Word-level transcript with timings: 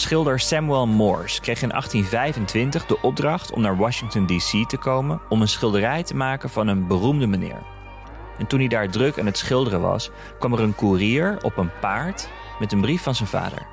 Schilder 0.00 0.40
Samuel 0.40 0.86
Morse 0.86 1.40
kreeg 1.40 1.62
in 1.62 1.68
1825 1.68 2.86
de 2.86 3.00
opdracht 3.02 3.52
om 3.52 3.60
naar 3.60 3.76
Washington 3.76 4.26
D.C. 4.26 4.68
te 4.68 4.76
komen 4.76 5.20
om 5.28 5.40
een 5.40 5.48
schilderij 5.48 6.02
te 6.02 6.16
maken 6.16 6.50
van 6.50 6.68
een 6.68 6.86
beroemde 6.86 7.26
meneer. 7.26 7.62
En 8.38 8.46
toen 8.46 8.58
hij 8.58 8.68
daar 8.68 8.90
druk 8.90 9.18
aan 9.18 9.26
het 9.26 9.38
schilderen 9.38 9.80
was, 9.80 10.10
kwam 10.38 10.52
er 10.52 10.60
een 10.60 10.74
koerier 10.74 11.38
op 11.42 11.56
een 11.56 11.70
paard 11.80 12.28
met 12.58 12.72
een 12.72 12.80
brief 12.80 13.02
van 13.02 13.14
zijn 13.14 13.28
vader. 13.28 13.66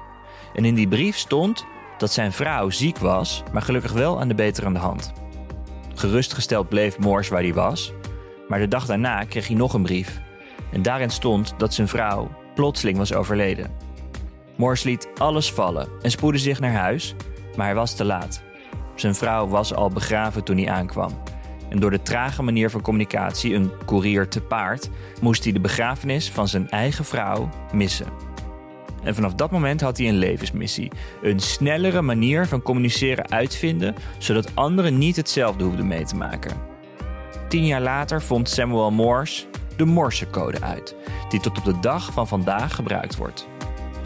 En 0.53 0.65
in 0.65 0.75
die 0.75 0.87
brief 0.87 1.17
stond 1.17 1.65
dat 1.97 2.11
zijn 2.11 2.31
vrouw 2.31 2.69
ziek 2.69 2.97
was, 2.97 3.43
maar 3.51 3.61
gelukkig 3.61 3.91
wel 3.91 4.19
aan 4.19 4.27
de 4.27 4.35
beterende 4.35 4.79
hand. 4.79 5.13
Gerustgesteld 5.95 6.69
bleef 6.69 6.99
Morse 6.99 7.31
waar 7.31 7.41
hij 7.41 7.53
was, 7.53 7.93
maar 8.47 8.59
de 8.59 8.67
dag 8.67 8.85
daarna 8.85 9.23
kreeg 9.23 9.47
hij 9.47 9.55
nog 9.55 9.73
een 9.73 9.83
brief. 9.83 10.21
En 10.71 10.81
daarin 10.81 11.09
stond 11.09 11.53
dat 11.57 11.73
zijn 11.73 11.87
vrouw 11.87 12.29
plotseling 12.53 12.97
was 12.97 13.13
overleden. 13.13 13.86
Morse 14.57 14.87
liet 14.87 15.07
alles 15.17 15.51
vallen 15.51 15.87
en 16.01 16.11
spoedde 16.11 16.39
zich 16.39 16.59
naar 16.59 16.73
huis, 16.73 17.15
maar 17.55 17.65
hij 17.65 17.75
was 17.75 17.95
te 17.95 18.05
laat. 18.05 18.41
Zijn 18.95 19.15
vrouw 19.15 19.47
was 19.47 19.73
al 19.73 19.89
begraven 19.89 20.43
toen 20.43 20.57
hij 20.57 20.69
aankwam. 20.69 21.11
En 21.69 21.79
door 21.79 21.91
de 21.91 22.01
trage 22.01 22.43
manier 22.43 22.69
van 22.69 22.81
communicatie, 22.81 23.53
een 23.53 23.71
koerier 23.85 24.27
te 24.27 24.41
paard, 24.41 24.89
moest 25.21 25.43
hij 25.43 25.53
de 25.53 25.59
begrafenis 25.59 26.29
van 26.29 26.47
zijn 26.47 26.69
eigen 26.69 27.05
vrouw 27.05 27.49
missen. 27.73 28.07
En 29.03 29.15
vanaf 29.15 29.33
dat 29.33 29.51
moment 29.51 29.81
had 29.81 29.97
hij 29.97 30.07
een 30.07 30.17
levensmissie: 30.17 30.91
een 31.21 31.39
snellere 31.39 32.01
manier 32.01 32.47
van 32.47 32.61
communiceren 32.61 33.31
uitvinden, 33.31 33.95
zodat 34.17 34.55
anderen 34.55 34.97
niet 34.97 35.15
hetzelfde 35.15 35.63
hoefden 35.63 35.87
mee 35.87 36.03
te 36.03 36.15
maken. 36.15 36.57
Tien 37.47 37.65
jaar 37.65 37.81
later 37.81 38.21
vond 38.21 38.49
Samuel 38.49 38.91
Morse 38.91 39.45
de 39.77 39.85
Morsecode 39.85 40.61
uit, 40.61 40.95
die 41.29 41.39
tot 41.39 41.57
op 41.57 41.63
de 41.63 41.79
dag 41.79 42.13
van 42.13 42.27
vandaag 42.27 42.75
gebruikt 42.75 43.15
wordt. 43.15 43.47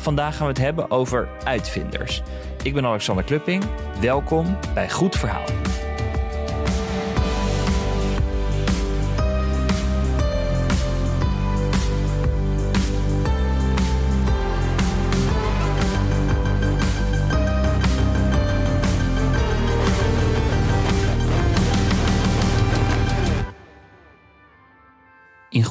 Vandaag 0.01 0.35
gaan 0.35 0.45
we 0.45 0.53
het 0.53 0.61
hebben 0.61 0.91
over 0.91 1.29
uitvinders. 1.43 2.21
Ik 2.63 2.73
ben 2.73 2.85
Alexander 2.85 3.23
Klupping. 3.23 3.63
Welkom 3.99 4.57
bij 4.73 4.89
Goed 4.89 5.15
Verhaal. 5.15 5.45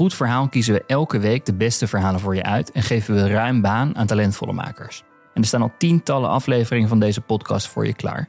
Goed 0.01 0.15
Verhaal 0.15 0.49
kiezen 0.49 0.75
we 0.75 0.85
elke 0.87 1.19
week 1.19 1.45
de 1.45 1.55
beste 1.55 1.87
verhalen 1.87 2.21
voor 2.21 2.35
je 2.35 2.43
uit 2.43 2.71
en 2.71 2.83
geven 2.83 3.15
we 3.15 3.29
ruim 3.29 3.61
baan 3.61 3.97
aan 3.97 4.07
talentvolle 4.07 4.53
makers. 4.53 5.03
En 5.35 5.41
er 5.41 5.47
staan 5.47 5.63
al 5.63 5.73
tientallen 5.79 6.31
afleveringen 6.31 6.89
van 6.89 7.01
deze 7.01 7.21
podcast 7.21 7.69
voor 7.69 7.87
je 7.87 7.95
klaar. 7.95 8.29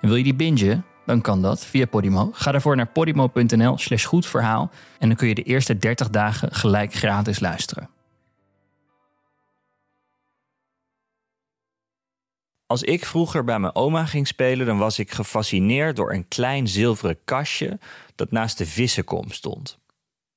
En 0.00 0.08
wil 0.08 0.16
je 0.16 0.22
die 0.22 0.34
bingen? 0.34 0.84
Dan 1.06 1.20
kan 1.20 1.42
dat 1.42 1.64
via 1.64 1.86
Podimo. 1.86 2.30
Ga 2.32 2.52
daarvoor 2.52 2.76
naar 2.76 2.86
podimo.nl 2.86 3.78
slash 3.78 4.04
goedverhaal 4.04 4.70
en 4.98 5.08
dan 5.08 5.16
kun 5.16 5.28
je 5.28 5.34
de 5.34 5.42
eerste 5.42 5.78
30 5.78 6.10
dagen 6.10 6.54
gelijk 6.54 6.94
gratis 6.94 7.40
luisteren. 7.40 7.88
Als 12.66 12.82
ik 12.82 13.06
vroeger 13.06 13.44
bij 13.44 13.58
mijn 13.58 13.74
oma 13.74 14.04
ging 14.06 14.26
spelen, 14.26 14.66
dan 14.66 14.78
was 14.78 14.98
ik 14.98 15.12
gefascineerd 15.12 15.96
door 15.96 16.12
een 16.12 16.28
klein 16.28 16.68
zilveren 16.68 17.18
kastje 17.24 17.78
dat 18.14 18.30
naast 18.30 18.58
de 18.58 18.66
vissenkom 18.66 19.30
stond. 19.30 19.80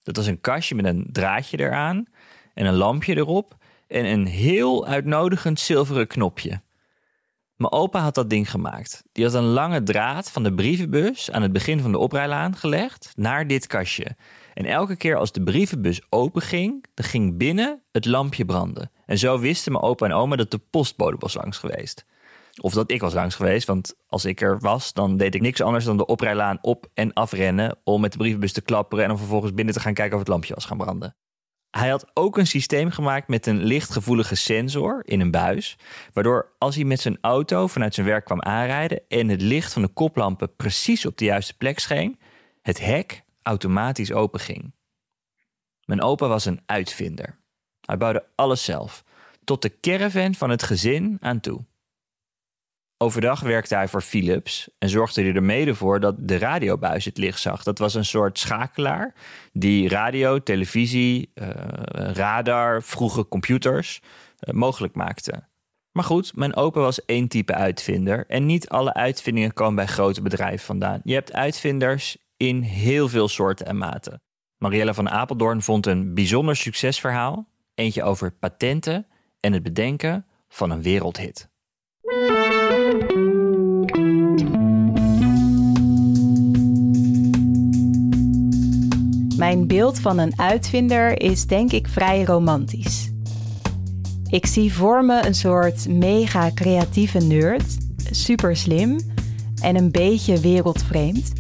Dat 0.06 0.16
was 0.16 0.25
een 0.25 0.42
kastje 0.42 0.75
met 0.75 0.86
een 0.86 1.08
draadje 1.11 1.59
eraan 1.59 2.06
en 2.53 2.66
een 2.66 2.75
lampje 2.75 3.16
erop 3.16 3.56
en 3.88 4.06
een 4.06 4.25
heel 4.25 4.88
uitnodigend 4.88 5.59
zilveren 5.59 6.08
knopje. 6.08 6.62
Mijn 7.56 7.72
opa 7.72 8.00
had 8.00 8.16
dat 8.16 8.30
ding 8.30 8.52
gemaakt. 8.52 9.03
Die 9.12 9.25
had 9.25 9.34
een 9.34 9.44
lange 9.44 9.84
draad 9.84 10.31
van 10.31 10.44
de 10.44 10.53
brievenbus 10.53 11.31
aan 11.31 11.42
het 11.42 11.53
begin 11.53 11.80
van 11.80 11.92
de 11.92 11.97
oprijlaan 11.97 12.56
gelegd 12.56 13.14
naar 13.16 13.47
dit 13.47 13.67
kastje. 13.67 14.16
En 14.53 14.66
elke 14.66 14.96
keer 14.96 15.18
als 15.18 15.31
de 15.31 15.44
brievenbus 15.44 16.02
open 16.09 16.41
ging, 16.41 16.85
dan 16.94 17.06
ging 17.06 17.38
binnen 17.38 17.81
het 17.91 18.06
lampje 18.06 18.46
branden. 18.46 18.91
En 19.06 19.18
zo 19.18 19.40
wisten 19.40 19.72
mijn 19.72 19.84
opa 19.84 20.06
en 20.06 20.13
oma 20.13 20.35
dat 20.35 20.52
de 20.52 20.58
postbode 20.58 21.18
was 21.19 21.34
langs 21.34 21.58
geweest. 21.58 22.06
Of 22.61 22.73
dat 22.73 22.91
ik 22.91 23.01
was 23.01 23.13
langs 23.13 23.35
geweest, 23.35 23.67
want 23.67 23.95
als 24.07 24.25
ik 24.25 24.41
er 24.41 24.59
was, 24.59 24.93
dan 24.93 25.17
deed 25.17 25.35
ik 25.35 25.41
niks 25.41 25.61
anders 25.61 25.85
dan 25.85 25.97
de 25.97 26.05
oprijlaan 26.05 26.57
op 26.61 26.88
en 26.93 27.13
afrennen 27.13 27.77
om 27.83 28.01
met 28.01 28.11
de 28.11 28.17
brievenbus 28.17 28.51
te 28.53 28.61
klapperen 28.61 29.03
en 29.03 29.11
om 29.11 29.17
vervolgens 29.17 29.53
binnen 29.53 29.73
te 29.73 29.79
gaan 29.79 29.93
kijken 29.93 30.13
of 30.13 30.19
het 30.19 30.27
lampje 30.27 30.53
was 30.53 30.66
gaan 30.66 30.77
branden. 30.77 31.16
Hij 31.69 31.89
had 31.89 32.11
ook 32.13 32.38
een 32.38 32.47
systeem 32.47 32.89
gemaakt 32.89 33.27
met 33.27 33.45
een 33.45 33.63
lichtgevoelige 33.63 34.35
sensor 34.35 35.01
in 35.05 35.19
een 35.19 35.31
buis, 35.31 35.77
waardoor 36.13 36.55
als 36.57 36.75
hij 36.75 36.83
met 36.83 36.99
zijn 36.99 37.17
auto 37.21 37.67
vanuit 37.67 37.93
zijn 37.93 38.05
werk 38.05 38.25
kwam 38.25 38.41
aanrijden 38.41 39.01
en 39.07 39.29
het 39.29 39.41
licht 39.41 39.73
van 39.73 39.81
de 39.81 39.87
koplampen 39.87 40.55
precies 40.55 41.05
op 41.05 41.17
de 41.17 41.25
juiste 41.25 41.57
plek 41.57 41.79
scheen, 41.79 42.19
het 42.61 42.79
hek 42.79 43.23
automatisch 43.41 44.11
open 44.11 44.39
ging. 44.39 44.73
Mijn 45.85 46.01
opa 46.01 46.27
was 46.27 46.45
een 46.45 46.61
uitvinder. 46.66 47.37
Hij 47.81 47.97
bouwde 47.97 48.25
alles 48.35 48.63
zelf, 48.63 49.03
tot 49.43 49.61
de 49.61 49.79
caravan 49.79 50.35
van 50.35 50.49
het 50.49 50.63
gezin 50.63 51.17
aan 51.19 51.39
toe. 51.39 51.66
Overdag 52.97 53.39
werkte 53.39 53.75
hij 53.75 53.88
voor 53.88 54.01
Philips 54.01 54.69
en 54.78 54.89
zorgde 54.89 55.22
hij 55.22 55.33
er 55.33 55.44
mede 55.44 55.75
voor 55.75 56.00
dat 56.00 56.16
de 56.28 56.38
radiobuis 56.38 57.06
het 57.06 57.17
licht 57.17 57.39
zag. 57.39 57.63
Dat 57.63 57.79
was 57.79 57.94
een 57.94 58.06
soort 58.06 58.39
schakelaar 58.39 59.13
die 59.53 59.89
radio, 59.89 60.44
televisie, 60.44 61.31
uh, 61.35 61.50
radar, 61.94 62.84
vroege 62.84 63.28
computers 63.28 64.01
uh, 64.39 64.53
mogelijk 64.53 64.95
maakte. 64.95 65.44
Maar 65.91 66.03
goed, 66.03 66.35
mijn 66.35 66.55
opa 66.55 66.79
was 66.79 67.05
één 67.05 67.28
type 67.28 67.53
uitvinder 67.53 68.25
en 68.28 68.45
niet 68.45 68.69
alle 68.69 68.94
uitvindingen 68.94 69.53
komen 69.53 69.75
bij 69.75 69.85
grote 69.85 70.22
bedrijven 70.22 70.66
vandaan. 70.66 71.01
Je 71.03 71.13
hebt 71.13 71.34
uitvinders 71.34 72.17
in 72.38 72.61
heel 72.61 73.09
veel 73.09 73.28
soorten 73.28 73.66
en 73.66 73.78
maten. 73.78 74.22
Marielle 74.57 74.94
van 74.94 75.09
Apeldoorn 75.09 75.61
vond 75.61 75.85
een 75.85 76.13
bijzonder 76.13 76.55
succesverhaal, 76.55 77.47
eentje 77.73 78.03
over 78.03 78.31
patenten 78.31 79.07
en 79.39 79.53
het 79.53 79.63
bedenken 79.63 80.25
van 80.47 80.72
een 80.72 80.81
wereldhit. 80.81 81.53
Mijn 89.38 89.68
beeld 89.68 90.00
van 90.00 90.18
een 90.18 90.40
uitvinder 90.40 91.22
is 91.22 91.46
denk 91.46 91.72
ik 91.72 91.88
vrij 91.88 92.23
romantisch. 92.23 93.12
Ik 94.29 94.46
zie 94.46 94.73
voor 94.73 95.06
me 95.06 95.25
een 95.25 95.35
soort 95.35 95.88
mega 95.88 96.51
creatieve 96.53 97.18
nerd, 97.18 97.78
super 98.12 98.56
slim 98.56 99.00
en 99.62 99.75
een 99.75 99.91
beetje 99.91 100.40
wereldvreemd. 100.40 101.31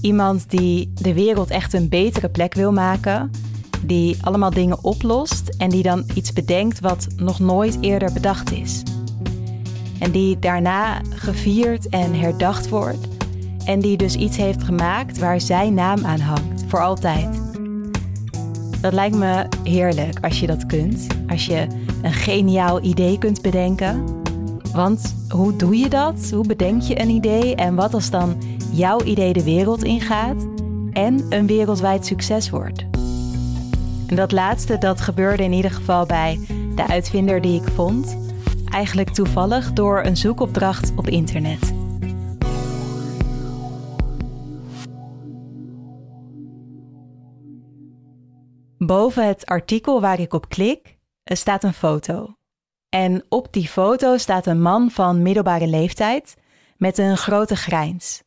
Iemand 0.00 0.50
die 0.50 0.92
de 0.94 1.14
wereld 1.14 1.50
echt 1.50 1.72
een 1.72 1.88
betere 1.88 2.28
plek 2.28 2.54
wil 2.54 2.72
maken, 2.72 3.30
die 3.82 4.16
allemaal 4.20 4.50
dingen 4.50 4.84
oplost 4.84 5.48
en 5.58 5.68
die 5.70 5.82
dan 5.82 6.04
iets 6.14 6.32
bedenkt 6.32 6.80
wat 6.80 7.06
nog 7.16 7.38
nooit 7.38 7.78
eerder 7.80 8.12
bedacht 8.12 8.52
is. 8.52 8.82
En 9.98 10.10
die 10.10 10.38
daarna 10.38 11.00
gevierd 11.08 11.88
en 11.88 12.14
herdacht 12.14 12.68
wordt 12.68 13.09
en 13.64 13.80
die 13.80 13.96
dus 13.96 14.14
iets 14.14 14.36
heeft 14.36 14.62
gemaakt 14.62 15.18
waar 15.18 15.40
zijn 15.40 15.74
naam 15.74 16.04
aan 16.04 16.20
hangt, 16.20 16.64
voor 16.66 16.80
altijd. 16.80 17.40
Dat 18.80 18.92
lijkt 18.92 19.16
me 19.16 19.46
heerlijk 19.64 20.18
als 20.20 20.40
je 20.40 20.46
dat 20.46 20.66
kunt. 20.66 21.06
Als 21.28 21.46
je 21.46 21.66
een 22.02 22.12
geniaal 22.12 22.82
idee 22.82 23.18
kunt 23.18 23.42
bedenken. 23.42 24.04
Want 24.72 25.14
hoe 25.28 25.56
doe 25.56 25.78
je 25.78 25.88
dat? 25.88 26.30
Hoe 26.30 26.46
bedenk 26.46 26.82
je 26.82 27.00
een 27.00 27.08
idee? 27.08 27.54
En 27.54 27.74
wat 27.74 27.94
als 27.94 28.10
dan 28.10 28.36
jouw 28.72 29.02
idee 29.02 29.32
de 29.32 29.44
wereld 29.44 29.84
ingaat 29.84 30.46
en 30.92 31.26
een 31.28 31.46
wereldwijd 31.46 32.06
succes 32.06 32.50
wordt? 32.50 32.84
En 34.06 34.16
dat 34.16 34.32
laatste, 34.32 34.78
dat 34.78 35.00
gebeurde 35.00 35.42
in 35.42 35.52
ieder 35.52 35.70
geval 35.70 36.06
bij 36.06 36.40
de 36.74 36.86
uitvinder 36.86 37.40
die 37.40 37.62
ik 37.62 37.68
vond. 37.74 38.16
Eigenlijk 38.64 39.10
toevallig 39.10 39.72
door 39.72 40.04
een 40.04 40.16
zoekopdracht 40.16 40.92
op 40.96 41.08
internet. 41.08 41.79
Boven 48.86 49.26
het 49.26 49.46
artikel 49.46 50.00
waar 50.00 50.20
ik 50.20 50.32
op 50.32 50.48
klik 50.48 50.98
staat 51.24 51.64
een 51.64 51.72
foto. 51.72 52.34
En 52.88 53.24
op 53.28 53.52
die 53.52 53.68
foto 53.68 54.16
staat 54.16 54.46
een 54.46 54.62
man 54.62 54.90
van 54.90 55.22
middelbare 55.22 55.66
leeftijd 55.66 56.36
met 56.76 56.98
een 56.98 57.16
grote 57.16 57.56
grijns. 57.56 58.22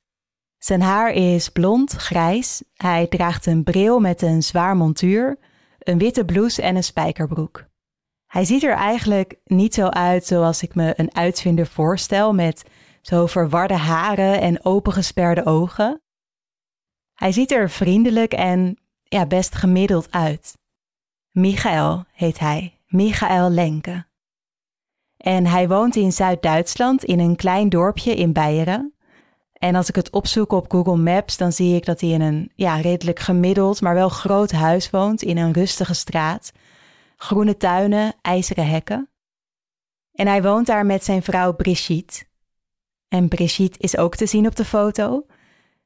Zijn 0.58 0.82
haar 0.82 1.12
is 1.12 1.50
blond, 1.50 1.92
grijs. 1.92 2.64
Hij 2.74 3.08
draagt 3.08 3.46
een 3.46 3.64
bril 3.64 4.00
met 4.00 4.22
een 4.22 4.44
zwaar 4.44 4.78
montuur, 4.78 5.38
een 5.80 5.98
witte 5.98 6.26
blouse 6.26 6.62
en 6.62 6.76
een 6.76 6.84
spijkerbroek. 6.84 7.66
Hij 8.26 8.46
ziet 8.46 8.64
er 8.64 8.76
eigenlijk 8.76 9.40
niet 9.46 9.74
zo 9.74 9.88
uit 9.88 10.26
zoals 10.26 10.62
ik 10.64 10.76
me 10.76 10.94
een 10.96 11.16
uitvinder 11.16 11.68
voorstel 11.68 12.34
met 12.34 12.64
zo 13.02 13.26
verwarde 13.26 13.78
haren 13.78 14.42
en 14.42 14.66
opengesperde 14.66 15.46
ogen. 15.46 16.02
Hij 17.14 17.32
ziet 17.32 17.52
er 17.52 17.70
vriendelijk 17.70 18.34
en 18.34 18.78
ja, 19.14 19.26
best 19.26 19.56
gemiddeld 19.56 20.12
uit. 20.12 20.58
Michael 21.32 22.06
heet 22.14 22.40
hij, 22.40 22.80
Michael 22.88 23.50
Lenke. 23.50 24.06
En 25.18 25.46
hij 25.46 25.68
woont 25.68 25.96
in 25.96 26.12
Zuid-Duitsland 26.12 27.04
in 27.04 27.20
een 27.20 27.36
klein 27.36 27.70
dorpje 27.70 28.16
in 28.16 28.34
Beieren. 28.34 28.94
En 29.54 29.76
als 29.76 29.90
ik 29.90 29.96
het 29.96 30.10
opzoek 30.10 30.52
op 30.52 30.72
Google 30.72 30.98
Maps, 30.98 31.38
dan 31.38 31.52
zie 31.52 31.76
ik 31.76 31.86
dat 31.86 32.02
hij 32.02 32.10
in 32.10 32.22
een 32.22 32.52
ja, 32.56 32.76
redelijk 32.76 33.20
gemiddeld, 33.20 33.82
maar 33.82 33.94
wel 33.94 34.10
groot 34.10 34.52
huis 34.52 34.90
woont 34.90 35.22
in 35.22 35.38
een 35.38 35.54
rustige 35.54 35.94
straat. 35.94 36.52
Groene 37.16 37.58
tuinen, 37.58 38.14
ijzeren 38.22 38.68
hekken. 38.68 39.10
En 40.14 40.28
hij 40.28 40.42
woont 40.42 40.68
daar 40.68 40.86
met 40.86 41.04
zijn 41.04 41.24
vrouw 41.24 41.54
Brigitte. 41.54 42.24
En 43.08 43.28
Brigitte 43.28 43.80
is 43.80 43.98
ook 43.98 44.16
te 44.16 44.26
zien 44.26 44.48
op 44.48 44.56
de 44.56 44.66
foto. 44.66 45.26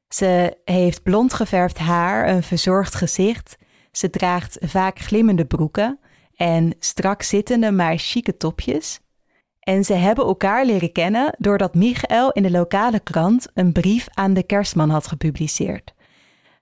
Ze 0.08 0.58
heeft 0.64 1.02
blond 1.02 1.32
geverfd 1.32 1.78
haar, 1.78 2.28
een 2.28 2.42
verzorgd 2.42 2.94
gezicht. 2.94 3.56
Ze 3.92 4.10
draagt 4.10 4.58
vaak 4.60 4.98
glimmende 4.98 5.44
broeken 5.46 6.00
en 6.36 6.74
strak 6.78 7.22
zittende 7.22 7.70
maar 7.70 7.98
chique 7.98 8.36
topjes. 8.36 9.00
En 9.60 9.84
ze 9.84 9.94
hebben 9.94 10.24
elkaar 10.24 10.64
leren 10.64 10.92
kennen 10.92 11.34
doordat 11.38 11.74
Michael 11.74 12.30
in 12.32 12.42
de 12.42 12.50
lokale 12.50 13.00
krant 13.00 13.48
een 13.54 13.72
brief 13.72 14.06
aan 14.14 14.34
de 14.34 14.42
kerstman 14.42 14.90
had 14.90 15.06
gepubliceerd, 15.06 15.94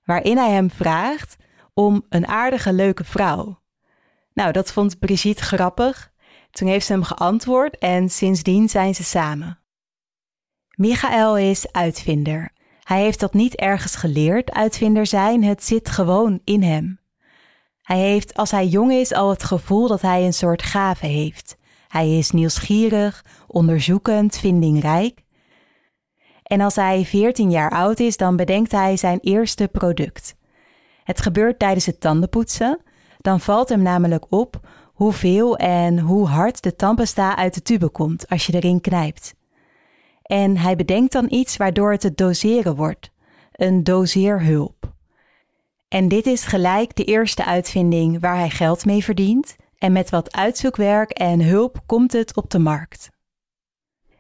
waarin 0.05 0.37
hij 0.37 0.51
hem 0.51 0.71
vraagt 0.71 1.37
om 1.75 2.07
een 2.09 2.27
aardige, 2.27 2.73
leuke 2.73 3.05
vrouw. 3.05 3.61
Nou, 4.33 4.53
dat 4.53 4.73
vond 4.73 4.99
Brigitte 4.99 5.43
grappig. 5.43 6.13
Toen 6.51 6.69
heeft 6.69 6.87
ze 6.87 6.93
hem 6.93 7.03
geantwoord 7.03 7.79
en 7.79 8.11
sindsdien 8.11 8.69
zijn 8.69 8.95
ze 8.95 9.05
samen. 9.05 9.59
Michael 10.77 11.37
is 11.37 11.73
uitvinder. 11.73 12.53
Hij 12.87 13.01
heeft 13.01 13.21
dat 13.21 13.35
niet 13.35 13.55
ergens 13.55 13.97
geleerd, 13.97 14.53
uitvinder 14.53 15.07
zijn, 15.07 15.45
het 15.45 15.65
zit 15.65 15.89
gewoon 15.89 16.41
in 16.45 16.63
hem. 16.63 16.99
Hij 17.83 17.99
heeft 17.99 18.35
als 18.35 18.51
hij 18.51 18.67
jong 18.67 18.93
is 18.93 19.13
al 19.13 19.31
het 19.31 19.43
gevoel 19.45 19.89
dat 19.89 20.01
hij 20.01 20.25
een 20.25 20.35
soort 20.35 20.63
gave 20.63 21.07
heeft. 21.07 21.57
Hij 21.89 22.19
is 22.19 22.31
nieuwsgierig, 22.31 23.25
onderzoekend, 23.47 24.39
vindingrijk. 24.39 25.23
En 26.43 26.61
als 26.61 26.75
hij 26.77 27.05
14 27.05 27.51
jaar 27.51 27.71
oud 27.71 28.01
is, 28.01 28.17
dan 28.17 28.37
bedenkt 28.37 28.73
hij 28.73 28.97
zijn 28.97 29.19
eerste 29.21 29.69
product. 29.69 30.35
Het 31.05 31.21
gebeurt 31.21 31.59
tijdens 31.59 31.87
het 31.87 32.01
tandenpoetsen. 32.01 32.81
Dan 33.19 33.41
valt 33.41 33.69
hem 33.69 33.83
namelijk 33.83 34.25
op 34.29 34.61
hoeveel 34.93 35.57
en 35.57 35.99
hoe 35.99 36.27
hard 36.27 36.63
de 36.63 36.77
tandpasta 36.77 37.37
uit 37.37 37.55
de 37.55 37.63
tube 37.63 37.89
komt 37.89 38.29
als 38.29 38.47
je 38.47 38.53
erin 38.53 38.81
knijpt. 38.81 39.36
En 40.27 40.57
hij 40.57 40.77
bedenkt 40.77 41.13
dan 41.13 41.27
iets 41.29 41.57
waardoor 41.57 41.93
het 41.93 42.03
het 42.03 42.17
doseren 42.17 42.77
wordt: 42.77 43.11
een 43.53 43.85
doseerhulp. 43.85 44.95
En 45.89 46.09
dit 46.09 46.27
is 46.27 46.45
gelijk 46.45 46.97
de 46.97 47.05
eerste 47.05 47.45
uitvinding 47.45 48.21
waar 48.21 48.37
hij 48.37 48.51
geld 48.51 48.85
mee 48.85 49.05
verdient 49.05 49.57
en 49.79 49.93
met 49.93 50.11
wat 50.11 50.33
uitzoekwerk 50.33 51.11
en 51.11 51.41
hulp 51.41 51.81
komt 51.87 52.13
het 52.13 52.37
op 52.37 52.51
de 52.51 52.59
markt. 52.59 53.11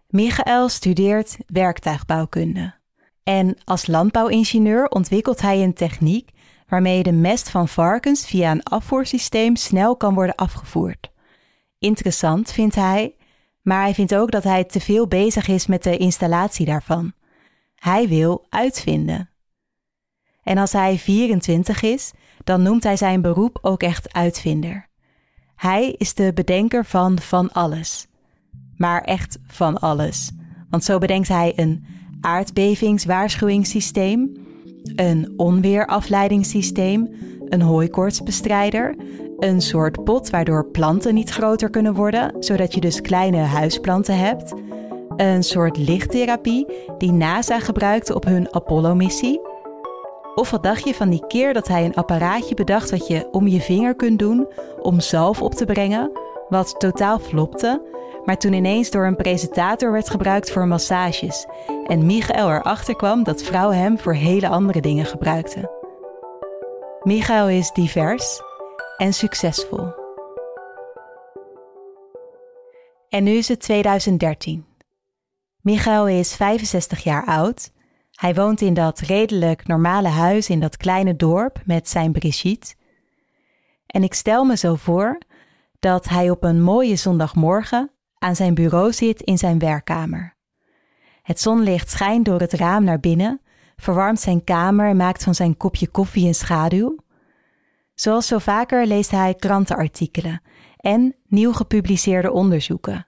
Michael 0.08 0.68
studeert 0.68 1.36
werktuigbouwkunde. 1.46 2.74
En 3.22 3.56
als 3.64 3.86
landbouwingenieur 3.86 4.88
ontwikkelt 4.88 5.40
hij 5.40 5.62
een 5.62 5.74
techniek 5.74 6.30
waarmee 6.68 7.02
de 7.02 7.12
mest 7.12 7.50
van 7.50 7.68
varkens 7.68 8.26
via 8.26 8.50
een 8.50 8.62
afvoersysteem 8.62 9.56
snel 9.56 9.96
kan 9.96 10.14
worden 10.14 10.34
afgevoerd. 10.34 11.10
Interessant 11.78 12.52
vindt 12.52 12.74
hij, 12.74 13.15
maar 13.66 13.82
hij 13.82 13.94
vindt 13.94 14.14
ook 14.14 14.30
dat 14.30 14.44
hij 14.44 14.64
te 14.64 14.80
veel 14.80 15.06
bezig 15.06 15.48
is 15.48 15.66
met 15.66 15.82
de 15.82 15.96
installatie 15.96 16.66
daarvan. 16.66 17.12
Hij 17.74 18.08
wil 18.08 18.46
uitvinden. 18.48 19.30
En 20.42 20.58
als 20.58 20.72
hij 20.72 20.98
24 20.98 21.82
is, 21.82 22.12
dan 22.44 22.62
noemt 22.62 22.82
hij 22.82 22.96
zijn 22.96 23.20
beroep 23.20 23.58
ook 23.62 23.82
echt 23.82 24.12
uitvinder. 24.12 24.88
Hij 25.56 25.94
is 25.98 26.14
de 26.14 26.32
bedenker 26.34 26.84
van 26.84 27.18
van 27.18 27.52
alles. 27.52 28.06
Maar 28.76 29.02
echt 29.02 29.38
van 29.46 29.78
alles. 29.78 30.30
Want 30.70 30.84
zo 30.84 30.98
bedenkt 30.98 31.28
hij 31.28 31.52
een 31.56 31.86
aardbevingswaarschuwingssysteem, 32.20 34.32
een 34.96 35.32
onweerafleidingssysteem, 35.36 37.08
een 37.48 37.62
hooikoortsbestrijder, 37.62 38.96
een 39.38 39.60
soort 39.60 40.04
pot 40.04 40.30
waardoor 40.30 40.66
planten 40.70 41.14
niet 41.14 41.30
groter 41.30 41.70
kunnen 41.70 41.94
worden, 41.94 42.32
zodat 42.38 42.74
je 42.74 42.80
dus 42.80 43.00
kleine 43.00 43.38
huisplanten 43.38 44.18
hebt, 44.18 44.54
een 45.16 45.42
soort 45.42 45.76
lichttherapie 45.76 46.66
die 46.98 47.12
NASA 47.12 47.60
gebruikte 47.60 48.14
op 48.14 48.24
hun 48.24 48.54
Apollo-missie. 48.54 49.40
Of 50.34 50.50
wat 50.50 50.62
dacht 50.62 50.84
je 50.84 50.94
van 50.94 51.10
die 51.10 51.26
keer 51.26 51.52
dat 51.52 51.68
hij 51.68 51.84
een 51.84 51.94
apparaatje 51.94 52.54
bedacht 52.54 52.90
wat 52.90 53.06
je 53.06 53.28
om 53.30 53.46
je 53.46 53.60
vinger 53.60 53.94
kunt 53.94 54.18
doen 54.18 54.46
om 54.82 55.00
zalf 55.00 55.42
op 55.42 55.54
te 55.54 55.64
brengen, 55.64 56.10
wat 56.48 56.74
totaal 56.80 57.18
flopte, 57.18 57.82
maar 58.24 58.38
toen 58.38 58.52
ineens 58.52 58.90
door 58.90 59.06
een 59.06 59.16
presentator 59.16 59.92
werd 59.92 60.10
gebruikt 60.10 60.50
voor 60.50 60.66
massages 60.66 61.46
en 61.86 62.06
Michael 62.06 62.50
erachter 62.50 62.96
kwam 62.96 63.22
dat 63.24 63.42
vrouwen 63.42 63.78
hem 63.78 63.98
voor 63.98 64.14
hele 64.14 64.48
andere 64.48 64.80
dingen 64.80 65.06
gebruikten. 65.06 65.70
Michael 67.02 67.48
is 67.48 67.70
divers 67.72 68.42
en 68.96 69.12
succesvol. 69.12 69.92
En 73.08 73.24
nu 73.24 73.30
is 73.30 73.48
het 73.48 73.60
2013. 73.60 74.66
Michael 75.60 76.08
is 76.08 76.34
65 76.34 77.02
jaar 77.02 77.26
oud 77.26 77.74
hij 78.16 78.34
woont 78.34 78.60
in 78.60 78.74
dat 78.74 78.98
redelijk 78.98 79.66
normale 79.66 80.08
huis 80.08 80.48
in 80.48 80.60
dat 80.60 80.76
kleine 80.76 81.16
dorp 81.16 81.60
met 81.64 81.88
zijn 81.88 82.12
Brigitte. 82.12 82.74
En 83.86 84.02
ik 84.02 84.14
stel 84.14 84.44
me 84.44 84.56
zo 84.56 84.74
voor 84.74 85.18
dat 85.78 86.08
hij 86.08 86.30
op 86.30 86.44
een 86.44 86.62
mooie 86.62 86.96
zondagmorgen 86.96 87.90
aan 88.18 88.36
zijn 88.36 88.54
bureau 88.54 88.92
zit 88.92 89.20
in 89.20 89.38
zijn 89.38 89.58
werkkamer. 89.58 90.34
Het 91.22 91.40
zonlicht 91.40 91.90
schijnt 91.90 92.24
door 92.24 92.40
het 92.40 92.52
raam 92.52 92.84
naar 92.84 93.00
binnen, 93.00 93.40
verwarmt 93.76 94.20
zijn 94.20 94.44
kamer 94.44 94.88
en 94.88 94.96
maakt 94.96 95.22
van 95.22 95.34
zijn 95.34 95.56
kopje 95.56 95.88
koffie 95.88 96.26
een 96.26 96.34
schaduw. 96.34 96.96
Zoals 97.96 98.26
zo 98.26 98.38
vaker 98.38 98.86
leest 98.86 99.10
hij 99.10 99.34
krantenartikelen 99.34 100.42
en 100.76 101.14
nieuw 101.26 101.52
gepubliceerde 101.52 102.32
onderzoeken. 102.32 103.06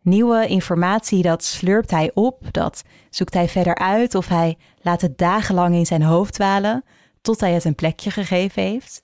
Nieuwe 0.00 0.46
informatie, 0.46 1.22
dat 1.22 1.44
slurpt 1.44 1.90
hij 1.90 2.10
op, 2.14 2.52
dat 2.52 2.84
zoekt 3.10 3.34
hij 3.34 3.48
verder 3.48 3.74
uit 3.74 4.14
of 4.14 4.28
hij 4.28 4.58
laat 4.82 5.00
het 5.00 5.18
dagenlang 5.18 5.74
in 5.74 5.86
zijn 5.86 6.02
hoofd 6.02 6.34
dwalen 6.34 6.84
tot 7.20 7.40
hij 7.40 7.52
het 7.52 7.64
een 7.64 7.74
plekje 7.74 8.10
gegeven 8.10 8.62
heeft. 8.62 9.02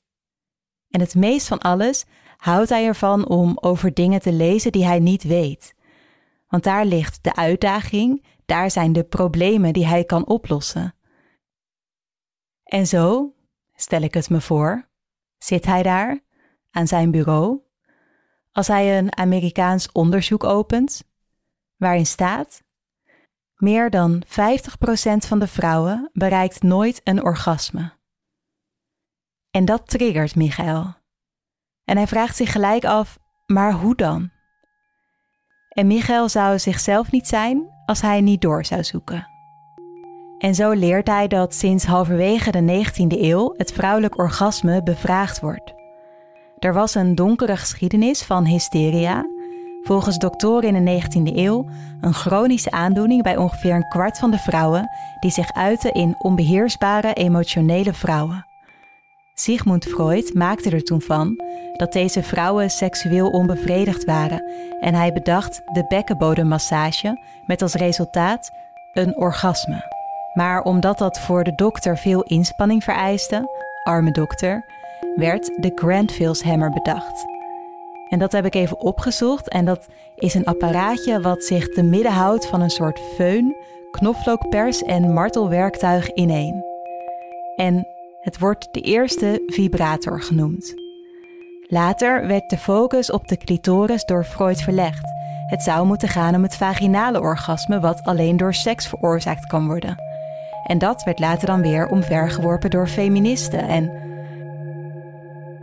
En 0.88 1.00
het 1.00 1.14
meest 1.14 1.46
van 1.46 1.58
alles 1.58 2.04
houdt 2.36 2.68
hij 2.68 2.86
ervan 2.86 3.28
om 3.28 3.58
over 3.60 3.94
dingen 3.94 4.20
te 4.20 4.32
lezen 4.32 4.72
die 4.72 4.84
hij 4.84 4.98
niet 4.98 5.22
weet. 5.22 5.74
Want 6.48 6.64
daar 6.64 6.84
ligt 6.84 7.18
de 7.22 7.34
uitdaging, 7.34 8.24
daar 8.44 8.70
zijn 8.70 8.92
de 8.92 9.04
problemen 9.04 9.72
die 9.72 9.86
hij 9.86 10.04
kan 10.04 10.26
oplossen. 10.26 10.94
En 12.64 12.86
zo, 12.86 13.34
stel 13.74 14.00
ik 14.00 14.14
het 14.14 14.30
me 14.30 14.40
voor, 14.40 14.88
zit 15.38 15.64
hij 15.64 15.82
daar 15.82 16.20
aan 16.70 16.86
zijn 16.86 17.10
bureau 17.10 17.64
als 18.54 18.68
hij 18.68 18.98
een 18.98 19.16
Amerikaans 19.16 19.92
onderzoek 19.92 20.44
opent, 20.44 21.04
waarin 21.76 22.06
staat: 22.06 22.62
meer 23.56 23.90
dan 23.90 24.22
50% 24.26 24.28
van 25.16 25.38
de 25.38 25.46
vrouwen 25.46 26.10
bereikt 26.12 26.62
nooit 26.62 27.00
een 27.04 27.22
orgasme. 27.22 27.92
En 29.50 29.64
dat 29.64 29.88
triggert 29.88 30.36
Michael. 30.36 30.94
En 31.84 31.96
hij 31.96 32.06
vraagt 32.06 32.36
zich 32.36 32.52
gelijk 32.52 32.84
af: 32.84 33.18
maar 33.46 33.72
hoe 33.72 33.94
dan? 33.94 34.30
En 35.68 35.86
Michael 35.86 36.28
zou 36.28 36.58
zichzelf 36.58 37.10
niet 37.10 37.26
zijn 37.26 37.68
als 37.86 38.00
hij 38.00 38.20
niet 38.20 38.40
door 38.40 38.64
zou 38.64 38.84
zoeken. 38.84 39.33
En 40.44 40.54
zo 40.54 40.72
leert 40.72 41.08
hij 41.08 41.28
dat 41.28 41.54
sinds 41.54 41.84
halverwege 41.84 42.50
de 42.50 42.84
19e 42.84 43.20
eeuw 43.20 43.54
het 43.56 43.72
vrouwelijk 43.72 44.18
orgasme 44.18 44.82
bevraagd 44.82 45.40
wordt. 45.40 45.74
Er 46.58 46.72
was 46.72 46.94
een 46.94 47.14
donkere 47.14 47.56
geschiedenis 47.56 48.22
van 48.22 48.44
hysteria. 48.44 49.26
Volgens 49.82 50.18
doktoren 50.18 50.76
in 50.76 50.84
de 50.84 51.02
19e 51.02 51.36
eeuw 51.36 51.66
een 52.00 52.14
chronische 52.14 52.70
aandoening 52.70 53.22
bij 53.22 53.36
ongeveer 53.36 53.74
een 53.74 53.88
kwart 53.88 54.18
van 54.18 54.30
de 54.30 54.38
vrouwen 54.38 54.88
die 55.20 55.30
zich 55.30 55.52
uiten 55.52 55.92
in 55.92 56.14
onbeheersbare 56.18 57.12
emotionele 57.12 57.92
vrouwen. 57.92 58.46
Sigmund 59.34 59.84
Freud 59.84 60.34
maakte 60.34 60.70
er 60.70 60.84
toen 60.84 61.00
van 61.00 61.40
dat 61.76 61.92
deze 61.92 62.22
vrouwen 62.22 62.70
seksueel 62.70 63.30
onbevredigd 63.30 64.04
waren 64.04 64.44
en 64.80 64.94
hij 64.94 65.12
bedacht 65.12 65.62
de 65.72 65.84
bekkenbodemmassage 65.88 67.20
met 67.46 67.62
als 67.62 67.74
resultaat 67.74 68.50
een 68.92 69.16
orgasme. 69.16 69.93
Maar 70.34 70.62
omdat 70.62 70.98
dat 70.98 71.20
voor 71.20 71.44
de 71.44 71.54
dokter 71.54 71.98
veel 71.98 72.22
inspanning 72.22 72.84
vereiste, 72.84 73.48
arme 73.82 74.10
dokter, 74.10 74.64
werd 75.14 75.46
de 75.46 75.72
Granville's 75.74 76.42
Hammer 76.42 76.70
bedacht. 76.70 77.24
En 78.08 78.18
dat 78.18 78.32
heb 78.32 78.44
ik 78.44 78.54
even 78.54 78.80
opgezocht 78.80 79.48
en 79.48 79.64
dat 79.64 79.86
is 80.14 80.34
een 80.34 80.44
apparaatje 80.44 81.20
wat 81.20 81.44
zich 81.44 81.68
te 81.68 81.82
midden 81.82 82.12
houdt 82.12 82.46
van 82.46 82.60
een 82.60 82.70
soort 82.70 83.00
föhn, 83.00 83.56
knoflookpers 83.90 84.82
en 84.82 85.12
martelwerktuig 85.12 86.12
in 86.12 86.30
één. 86.30 86.64
En 87.56 87.86
het 88.20 88.38
wordt 88.38 88.68
de 88.72 88.80
eerste 88.80 89.42
vibrator 89.46 90.22
genoemd. 90.22 90.74
Later 91.66 92.26
werd 92.26 92.50
de 92.50 92.58
focus 92.58 93.10
op 93.10 93.28
de 93.28 93.36
clitoris 93.36 94.04
door 94.04 94.24
Freud 94.24 94.60
verlegd 94.60 95.12
Het 95.46 95.62
zou 95.62 95.86
moeten 95.86 96.08
gaan 96.08 96.34
om 96.34 96.42
het 96.42 96.56
vaginale 96.56 97.20
orgasme, 97.20 97.80
wat 97.80 98.02
alleen 98.02 98.36
door 98.36 98.54
seks 98.54 98.86
veroorzaakt 98.86 99.46
kan 99.46 99.66
worden. 99.66 100.03
En 100.64 100.78
dat 100.78 101.02
werd 101.02 101.18
later 101.18 101.46
dan 101.46 101.62
weer 101.62 101.88
omvergeworpen 101.88 102.70
door 102.70 102.86
feministen. 102.86 103.68
En 103.68 104.02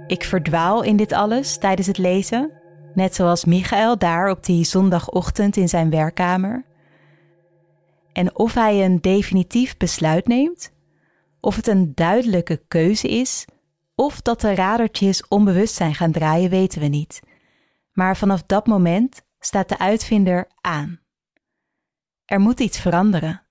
ik 0.08 0.24
verdwaal 0.24 0.84
in 0.84 0.96
dit 0.96 1.12
alles 1.12 1.58
tijdens 1.58 1.88
het 1.88 1.98
lezen, 1.98 2.52
net 2.94 3.16
zoals 3.16 3.46
Michael 3.46 3.98
daar 3.98 4.30
op 4.30 4.46
die 4.46 4.64
zondagochtend 4.64 5.58
in 5.58 5.70
zijn 5.70 5.90
werkkamer. 5.90 6.66
En 8.14 8.36
of 8.36 8.54
hij 8.54 8.86
een 8.86 9.02
definitief 9.02 9.78
besluit 9.78 10.28
neemt, 10.28 10.72
of 11.40 11.56
het 11.56 11.68
een 11.68 11.92
duidelijke 11.96 12.62
keuze 12.68 13.08
is, 13.08 13.46
of 13.96 14.22
dat 14.22 14.42
de 14.42 14.56
radertjes 14.56 15.28
onbewust 15.28 15.76
zijn 15.76 15.96
gaan 15.96 16.12
draaien, 16.12 16.50
weten 16.50 16.82
we 16.82 16.88
niet. 16.88 17.20
Maar 17.92 18.18
vanaf 18.18 18.44
dat 18.44 18.68
moment 18.68 19.22
staat 19.40 19.70
de 19.70 19.80
uitvinder 19.80 20.48
aan. 20.62 21.00
Er 22.26 22.40
moet 22.40 22.60
iets 22.60 22.80
veranderen. 22.80 23.42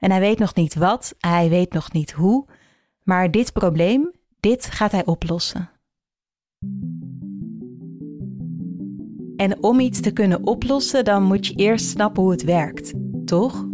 En 0.00 0.10
hij 0.10 0.20
weet 0.20 0.38
nog 0.38 0.54
niet 0.54 0.74
wat, 0.74 1.14
hij 1.18 1.48
weet 1.48 1.72
nog 1.72 1.92
niet 1.92 2.12
hoe, 2.12 2.46
maar 3.02 3.30
dit 3.30 3.52
probleem, 3.52 4.12
dit 4.40 4.66
gaat 4.66 4.92
hij 4.92 5.06
oplossen. 5.06 5.70
En 9.36 9.62
om 9.62 9.80
iets 9.80 10.00
te 10.00 10.10
kunnen 10.10 10.46
oplossen, 10.46 11.04
dan 11.04 11.22
moet 11.22 11.46
je 11.46 11.54
eerst 11.54 11.88
snappen 11.88 12.22
hoe 12.22 12.30
het 12.32 12.44
werkt, 12.44 12.92
toch? 13.24 13.66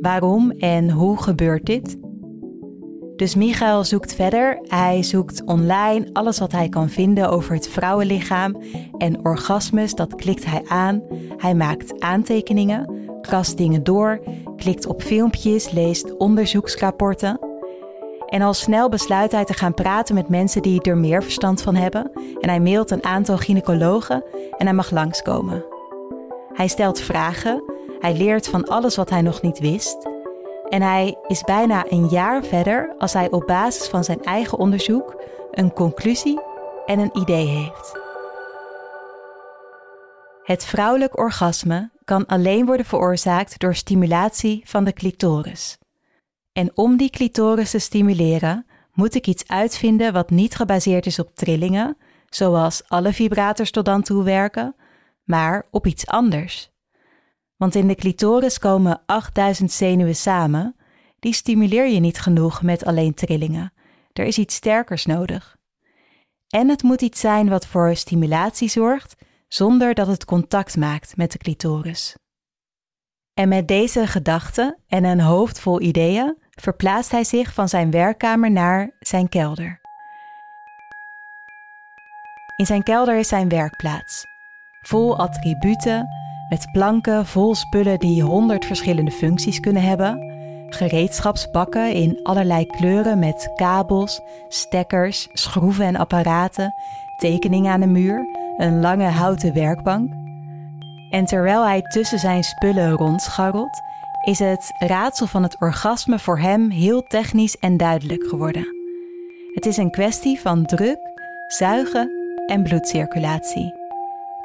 Waarom 0.00 0.50
en 0.50 0.90
hoe 0.90 1.22
gebeurt 1.22 1.66
dit? 1.66 1.96
Dus 3.16 3.34
Michael 3.34 3.84
zoekt 3.84 4.14
verder. 4.14 4.58
Hij 4.62 5.02
zoekt 5.02 5.44
online 5.44 6.08
alles 6.12 6.38
wat 6.38 6.52
hij 6.52 6.68
kan 6.68 6.88
vinden 6.88 7.30
over 7.30 7.54
het 7.54 7.68
vrouwenlichaam 7.68 8.56
en 8.98 9.24
orgasmes, 9.24 9.94
dat 9.94 10.14
klikt 10.14 10.44
hij 10.44 10.62
aan. 10.66 11.02
Hij 11.36 11.54
maakt 11.54 12.00
aantekeningen, 12.00 13.03
krast 13.26 13.56
dingen 13.56 13.84
door, 13.84 14.20
klikt 14.56 14.86
op 14.86 15.02
filmpjes, 15.02 15.70
leest 15.70 16.16
onderzoeksrapporten. 16.16 17.38
En 18.26 18.42
al 18.42 18.54
snel 18.54 18.88
besluit 18.88 19.32
hij 19.32 19.44
te 19.44 19.52
gaan 19.52 19.74
praten 19.74 20.14
met 20.14 20.28
mensen 20.28 20.62
die 20.62 20.82
er 20.82 20.96
meer 20.96 21.22
verstand 21.22 21.62
van 21.62 21.74
hebben. 21.74 22.10
En 22.40 22.48
hij 22.48 22.60
mailt 22.60 22.90
een 22.90 23.04
aantal 23.04 23.36
gynaecologen 23.36 24.24
en 24.58 24.66
hij 24.66 24.74
mag 24.74 24.90
langskomen. 24.90 25.64
Hij 26.52 26.68
stelt 26.68 27.00
vragen, 27.00 27.62
hij 27.98 28.16
leert 28.16 28.48
van 28.48 28.64
alles 28.64 28.96
wat 28.96 29.10
hij 29.10 29.22
nog 29.22 29.42
niet 29.42 29.58
wist. 29.58 30.08
En 30.68 30.82
hij 30.82 31.16
is 31.26 31.42
bijna 31.42 31.84
een 31.88 32.08
jaar 32.08 32.44
verder 32.44 32.94
als 32.98 33.12
hij 33.12 33.30
op 33.30 33.46
basis 33.46 33.88
van 33.88 34.04
zijn 34.04 34.22
eigen 34.22 34.58
onderzoek 34.58 35.22
een 35.50 35.72
conclusie 35.72 36.40
en 36.86 36.98
een 36.98 37.18
idee 37.18 37.46
heeft. 37.46 38.03
Het 40.44 40.64
vrouwelijk 40.64 41.18
orgasme 41.18 41.90
kan 42.04 42.26
alleen 42.26 42.66
worden 42.66 42.86
veroorzaakt 42.86 43.58
door 43.58 43.74
stimulatie 43.74 44.62
van 44.64 44.84
de 44.84 44.92
clitoris. 44.92 45.78
En 46.52 46.76
om 46.76 46.96
die 46.96 47.10
clitoris 47.10 47.70
te 47.70 47.78
stimuleren, 47.78 48.66
moet 48.92 49.14
ik 49.14 49.26
iets 49.26 49.48
uitvinden 49.48 50.12
wat 50.12 50.30
niet 50.30 50.54
gebaseerd 50.54 51.06
is 51.06 51.18
op 51.18 51.34
trillingen, 51.34 51.96
zoals 52.28 52.88
alle 52.88 53.12
vibrators 53.12 53.70
tot 53.70 53.84
dan 53.84 54.02
toe 54.02 54.22
werken, 54.22 54.76
maar 55.22 55.66
op 55.70 55.86
iets 55.86 56.06
anders. 56.06 56.70
Want 57.56 57.74
in 57.74 57.88
de 57.88 57.94
clitoris 57.94 58.58
komen 58.58 59.02
8000 59.06 59.72
zenuwen 59.72 60.16
samen. 60.16 60.76
Die 61.18 61.32
stimuleer 61.32 61.88
je 61.88 62.00
niet 62.00 62.20
genoeg 62.20 62.62
met 62.62 62.84
alleen 62.84 63.14
trillingen. 63.14 63.72
Er 64.12 64.24
is 64.24 64.38
iets 64.38 64.54
sterkers 64.54 65.06
nodig. 65.06 65.56
En 66.48 66.68
het 66.68 66.82
moet 66.82 67.02
iets 67.02 67.20
zijn 67.20 67.48
wat 67.48 67.66
voor 67.66 67.96
stimulatie 67.96 68.68
zorgt, 68.68 69.16
zonder 69.54 69.94
dat 69.94 70.06
het 70.06 70.24
contact 70.24 70.76
maakt 70.76 71.16
met 71.16 71.32
de 71.32 71.38
clitoris. 71.38 72.14
En 73.34 73.48
met 73.48 73.68
deze 73.68 74.06
gedachten 74.06 74.76
en 74.88 75.04
een 75.04 75.20
hoofd 75.20 75.60
vol 75.60 75.80
ideeën 75.80 76.38
verplaatst 76.50 77.10
hij 77.10 77.24
zich 77.24 77.54
van 77.54 77.68
zijn 77.68 77.90
werkkamer 77.90 78.50
naar 78.50 78.90
zijn 79.00 79.28
kelder. 79.28 79.80
In 82.56 82.66
zijn 82.66 82.82
kelder 82.82 83.18
is 83.18 83.28
zijn 83.28 83.48
werkplaats, 83.48 84.24
vol 84.82 85.18
attributen, 85.18 86.08
met 86.48 86.68
planken 86.72 87.26
vol 87.26 87.54
spullen 87.54 87.98
die 87.98 88.22
honderd 88.22 88.64
verschillende 88.64 89.10
functies 89.10 89.60
kunnen 89.60 89.82
hebben, 89.82 90.32
gereedschapsbakken 90.68 91.92
in 91.92 92.20
allerlei 92.22 92.66
kleuren 92.66 93.18
met 93.18 93.50
kabels, 93.54 94.20
stekkers, 94.48 95.28
schroeven 95.32 95.84
en 95.84 95.96
apparaten, 95.96 96.74
tekeningen 97.16 97.72
aan 97.72 97.80
de 97.80 97.86
muur, 97.86 98.43
een 98.56 98.80
lange 98.80 99.08
houten 99.08 99.54
werkbank. 99.54 100.12
En 101.10 101.24
terwijl 101.24 101.66
hij 101.66 101.82
tussen 101.82 102.18
zijn 102.18 102.42
spullen 102.42 102.90
rondscharrelt, 102.90 103.80
is 104.24 104.38
het 104.38 104.72
raadsel 104.78 105.26
van 105.26 105.42
het 105.42 105.60
orgasme 105.60 106.18
voor 106.18 106.38
hem 106.38 106.70
heel 106.70 107.02
technisch 107.02 107.58
en 107.58 107.76
duidelijk 107.76 108.28
geworden. 108.28 108.66
Het 109.54 109.66
is 109.66 109.76
een 109.76 109.90
kwestie 109.90 110.40
van 110.40 110.64
druk, 110.64 110.98
zuigen 111.46 112.10
en 112.46 112.62
bloedcirculatie. 112.62 113.72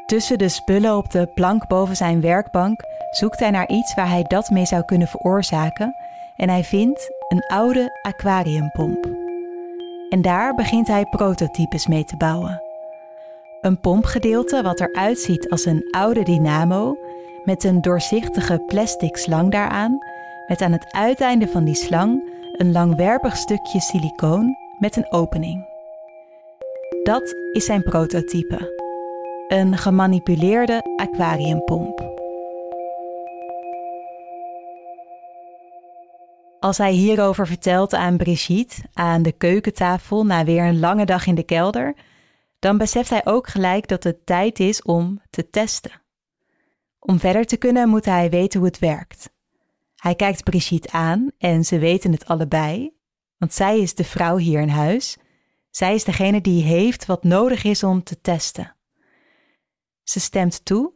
Tussen 0.06 0.38
de 0.38 0.50
spullen 0.50 0.98
op 0.98 1.12
de 1.12 1.28
plank 1.34 1.68
boven 1.68 1.96
zijn 1.96 2.22
werkbank 2.22 2.82
zoekt 3.12 3.40
hij 3.40 3.52
naar 3.52 3.70
iets 3.70 3.94
waar 3.94 4.10
hij 4.10 4.24
dat 4.24 4.50
mee 4.50 4.66
zou 4.66 4.84
kunnen 4.84 5.08
veroorzaken 5.08 5.96
en 6.36 6.50
hij 6.50 6.64
vindt 6.64 7.12
een 7.28 7.44
oude 7.48 8.00
aquariumpomp. 8.02 9.06
En 10.10 10.22
daar 10.22 10.56
begint 10.56 10.88
hij 10.88 11.06
prototypes 11.06 11.88
mee 11.88 12.04
te 12.04 12.18
bouwen. 12.18 12.69
Een 13.62 13.80
pompgedeelte 13.80 14.62
wat 14.62 14.80
eruit 14.80 15.20
ziet 15.20 15.50
als 15.50 15.66
een 15.66 15.88
oude 15.92 16.24
dynamo 16.24 16.98
met 17.44 17.64
een 17.64 17.82
doorzichtige 17.82 18.64
plastic 18.68 19.18
slang 19.18 19.52
daaraan, 19.52 19.98
met 20.48 20.62
aan 20.62 20.72
het 20.72 20.94
uiteinde 20.94 21.48
van 21.48 21.64
die 21.64 21.76
slang 21.76 22.32
een 22.58 22.72
langwerpig 22.72 23.38
stukje 23.38 23.80
silicoon 23.80 24.56
met 24.80 24.96
een 24.96 25.12
opening. 25.12 25.68
Dat 27.04 27.36
is 27.52 27.66
zijn 27.66 27.84
prototype 27.84 28.78
een 29.48 29.78
gemanipuleerde 29.78 30.84
aquariumpomp. 30.96 32.08
Als 36.60 36.78
hij 36.78 36.92
hierover 36.92 37.48
vertelt 37.48 37.94
aan 37.94 38.18
Brigitte 38.18 38.82
aan 38.94 39.22
de 39.22 39.32
keukentafel 39.32 40.26
na 40.26 40.44
weer 40.44 40.64
een 40.64 40.80
lange 40.80 41.06
dag 41.06 41.28
in 41.28 41.36
de 41.36 41.44
kelder, 41.44 41.96
dan 42.60 42.78
beseft 42.78 43.10
hij 43.10 43.26
ook 43.26 43.48
gelijk 43.48 43.88
dat 43.88 44.04
het 44.04 44.26
tijd 44.26 44.60
is 44.60 44.82
om 44.82 45.22
te 45.30 45.50
testen. 45.50 46.02
Om 47.00 47.20
verder 47.20 47.46
te 47.46 47.58
kunnen 47.58 47.90
moet 47.90 48.06
hij 48.06 48.30
weten 48.30 48.60
hoe 48.60 48.68
het 48.68 48.80
werkt. 48.80 49.32
Hij 49.96 50.16
kijkt 50.16 50.44
Brigitte 50.44 50.92
aan 50.92 51.32
en 51.38 51.64
ze 51.64 51.80
weten 51.80 52.12
het 52.12 52.26
allebei, 52.26 52.98
want 53.38 53.54
zij 53.54 53.80
is 53.80 53.96
de 53.96 54.04
vrouw 54.04 54.38
hier 54.38 54.62
in 54.62 54.70
huis. 54.70 55.18
Zij 55.70 55.94
is 55.94 56.04
degene 56.04 56.42
die 56.42 56.64
heeft 56.64 57.06
wat 57.06 57.24
nodig 57.24 57.64
is 57.64 57.84
om 57.84 58.04
te 58.04 58.22
testen. 58.22 58.76
Ze 60.04 60.20
stemt 60.20 60.66
toe 60.66 60.94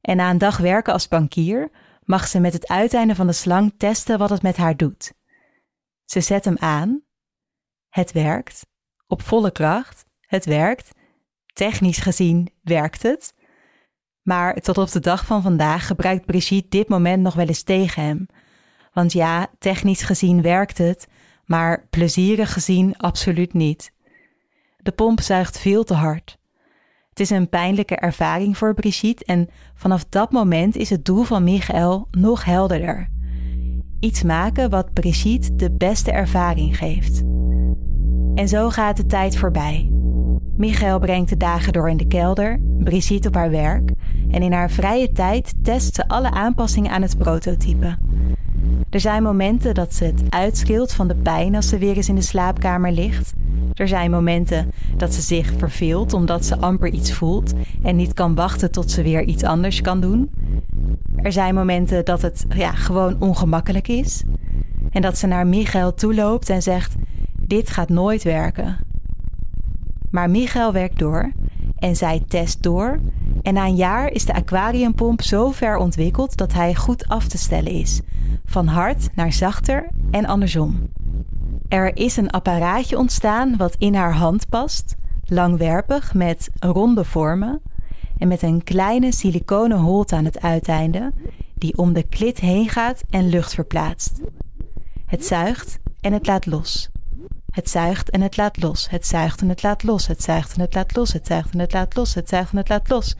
en 0.00 0.16
na 0.16 0.30
een 0.30 0.38
dag 0.38 0.56
werken 0.56 0.92
als 0.92 1.08
bankier 1.08 1.70
mag 2.04 2.26
ze 2.26 2.40
met 2.40 2.52
het 2.52 2.68
uiteinde 2.68 3.14
van 3.14 3.26
de 3.26 3.32
slang 3.32 3.74
testen 3.76 4.18
wat 4.18 4.30
het 4.30 4.42
met 4.42 4.56
haar 4.56 4.76
doet. 4.76 5.12
Ze 6.04 6.20
zet 6.20 6.44
hem 6.44 6.56
aan. 6.58 7.02
Het 7.88 8.12
werkt. 8.12 8.66
Op 9.06 9.22
volle 9.22 9.50
kracht. 9.50 10.06
Het 10.34 10.44
werkt. 10.44 10.90
Technisch 11.52 11.98
gezien 11.98 12.50
werkt 12.62 13.02
het. 13.02 13.34
Maar 14.22 14.54
tot 14.54 14.78
op 14.78 14.90
de 14.90 15.00
dag 15.00 15.26
van 15.26 15.42
vandaag 15.42 15.86
gebruikt 15.86 16.26
Brigitte 16.26 16.68
dit 16.68 16.88
moment 16.88 17.22
nog 17.22 17.34
wel 17.34 17.46
eens 17.46 17.62
tegen 17.62 18.02
hem. 18.02 18.26
Want 18.92 19.12
ja, 19.12 19.46
technisch 19.58 20.02
gezien 20.02 20.42
werkt 20.42 20.78
het, 20.78 21.06
maar 21.44 21.86
plezierig 21.90 22.52
gezien 22.52 22.96
absoluut 22.96 23.52
niet. 23.52 23.92
De 24.76 24.92
pomp 24.92 25.20
zuigt 25.20 25.58
veel 25.58 25.84
te 25.84 25.94
hard. 25.94 26.38
Het 27.08 27.20
is 27.20 27.30
een 27.30 27.48
pijnlijke 27.48 27.96
ervaring 27.96 28.58
voor 28.58 28.74
Brigitte 28.74 29.24
en 29.24 29.48
vanaf 29.74 30.04
dat 30.04 30.32
moment 30.32 30.76
is 30.76 30.90
het 30.90 31.04
doel 31.04 31.22
van 31.22 31.44
Michael 31.44 32.08
nog 32.10 32.44
helderder. 32.44 33.10
Iets 34.00 34.22
maken 34.22 34.70
wat 34.70 34.92
Brigitte 34.92 35.56
de 35.56 35.70
beste 35.70 36.10
ervaring 36.10 36.78
geeft. 36.78 37.22
En 38.34 38.48
zo 38.48 38.70
gaat 38.70 38.96
de 38.96 39.06
tijd 39.06 39.36
voorbij. 39.36 39.94
Michael 40.56 40.98
brengt 40.98 41.28
de 41.28 41.36
dagen 41.36 41.72
door 41.72 41.90
in 41.90 41.96
de 41.96 42.06
kelder, 42.06 42.60
Brigitte 42.78 43.28
op 43.28 43.34
haar 43.34 43.50
werk 43.50 43.90
en 44.30 44.42
in 44.42 44.52
haar 44.52 44.70
vrije 44.70 45.12
tijd 45.12 45.54
test 45.62 45.94
ze 45.94 46.08
alle 46.08 46.30
aanpassingen 46.30 46.90
aan 46.90 47.02
het 47.02 47.18
prototype. 47.18 47.96
Er 48.90 49.00
zijn 49.00 49.22
momenten 49.22 49.74
dat 49.74 49.94
ze 49.94 50.04
het 50.04 50.22
uitschilt 50.28 50.92
van 50.92 51.08
de 51.08 51.14
pijn 51.14 51.54
als 51.54 51.68
ze 51.68 51.78
weer 51.78 51.96
eens 51.96 52.08
in 52.08 52.14
de 52.14 52.20
slaapkamer 52.20 52.92
ligt. 52.92 53.32
Er 53.74 53.88
zijn 53.88 54.10
momenten 54.10 54.70
dat 54.96 55.14
ze 55.14 55.20
zich 55.20 55.52
verveelt 55.56 56.12
omdat 56.12 56.44
ze 56.44 56.58
amper 56.58 56.88
iets 56.88 57.12
voelt 57.12 57.52
en 57.82 57.96
niet 57.96 58.14
kan 58.14 58.34
wachten 58.34 58.70
tot 58.70 58.90
ze 58.90 59.02
weer 59.02 59.22
iets 59.22 59.42
anders 59.42 59.80
kan 59.80 60.00
doen. 60.00 60.30
Er 61.16 61.32
zijn 61.32 61.54
momenten 61.54 62.04
dat 62.04 62.22
het 62.22 62.46
ja, 62.48 62.72
gewoon 62.72 63.16
ongemakkelijk 63.18 63.88
is 63.88 64.22
en 64.90 65.02
dat 65.02 65.18
ze 65.18 65.26
naar 65.26 65.46
Michael 65.46 65.94
toeloopt 65.94 66.50
en 66.50 66.62
zegt: 66.62 66.94
Dit 67.46 67.70
gaat 67.70 67.88
nooit 67.88 68.22
werken. 68.22 68.76
Maar 70.14 70.30
Michael 70.30 70.72
werkt 70.72 70.98
door 70.98 71.32
en 71.78 71.96
zij 71.96 72.22
test 72.28 72.62
door 72.62 72.98
En 73.42 73.54
na 73.54 73.66
een 73.66 73.76
jaar 73.76 74.10
is 74.10 74.24
de 74.24 74.34
aquariumpomp 74.34 75.22
zo 75.22 75.50
ver 75.50 75.76
ontwikkeld 75.76 76.36
dat 76.36 76.52
hij 76.52 76.74
goed 76.74 77.08
af 77.08 77.26
te 77.26 77.38
stellen 77.38 77.72
is. 77.72 78.00
Van 78.44 78.66
hard 78.66 79.08
naar 79.14 79.32
zachter 79.32 79.88
en 80.10 80.26
andersom. 80.26 80.88
Er 81.68 81.96
is 81.96 82.16
een 82.16 82.30
apparaatje 82.30 82.98
ontstaan 82.98 83.56
wat 83.56 83.74
in 83.78 83.94
haar 83.94 84.14
hand 84.14 84.48
past, 84.48 84.94
langwerpig 85.24 86.14
met 86.14 86.50
ronde 86.58 87.04
vormen 87.04 87.62
en 88.18 88.28
met 88.28 88.42
een 88.42 88.64
kleine 88.64 89.12
siliconen 89.12 89.78
holte 89.78 90.16
aan 90.16 90.24
het 90.24 90.40
uiteinde 90.40 91.12
die 91.54 91.76
om 91.76 91.92
de 91.92 92.02
klit 92.02 92.40
heen 92.40 92.68
gaat 92.68 93.02
en 93.10 93.28
lucht 93.28 93.54
verplaatst. 93.54 94.20
Het 95.06 95.24
zuigt 95.24 95.78
en 96.00 96.12
het 96.12 96.26
laat 96.26 96.46
los. 96.46 96.92
Het 97.54 97.70
zuigt 97.70 98.10
en 98.10 98.20
het 98.20 98.36
laat 98.36 98.62
los. 98.62 98.90
Het 98.90 99.06
zuigt 99.06 99.40
en 99.40 99.48
het 99.48 99.62
laat 99.62 99.82
los. 99.82 100.06
Het 100.06 100.22
zuigt 100.22 100.54
en 100.54 100.60
het 100.60 100.74
laat 100.74 100.96
los. 100.96 101.12
Het 101.12 101.26
zuigt 101.26 101.52
en 101.52 101.58
het 101.58 101.72
laat 101.72 101.96
los. 101.96 102.14
Het 102.14 102.28
zuigt 102.28 102.50
en 102.50 102.58
het 102.58 102.68
laat 102.68 102.88
los. 102.88 103.16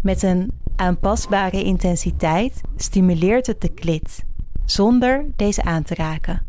Met 0.00 0.22
een 0.22 0.50
aanpasbare 0.76 1.64
intensiteit 1.64 2.60
stimuleert 2.76 3.46
het 3.46 3.60
de 3.60 3.68
klit, 3.68 4.24
zonder 4.64 5.24
deze 5.36 5.62
aan 5.62 5.82
te 5.82 5.94
raken. 5.94 6.42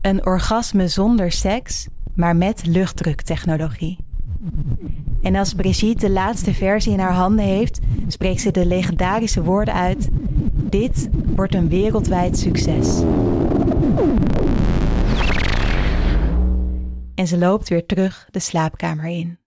Een 0.00 0.26
orgasme 0.26 0.88
zonder 0.88 1.32
seks, 1.32 1.88
maar 2.14 2.36
met 2.36 2.66
luchtdruktechnologie. 2.66 3.98
En 5.22 5.36
als 5.36 5.54
Brigitte 5.54 6.06
de 6.06 6.12
laatste 6.12 6.54
versie 6.54 6.92
in 6.92 6.98
haar 6.98 7.14
handen 7.14 7.44
heeft, 7.44 7.80
spreekt 8.06 8.40
ze 8.40 8.50
de 8.50 8.66
legendarische 8.66 9.42
woorden 9.42 9.74
uit: 9.74 10.08
Dit 10.52 11.08
wordt 11.34 11.54
een 11.54 11.68
wereldwijd 11.68 12.38
succes. 12.38 13.02
En 17.14 17.26
ze 17.26 17.38
loopt 17.38 17.68
weer 17.68 17.86
terug 17.86 18.28
de 18.30 18.38
slaapkamer 18.38 19.04
in. 19.04 19.38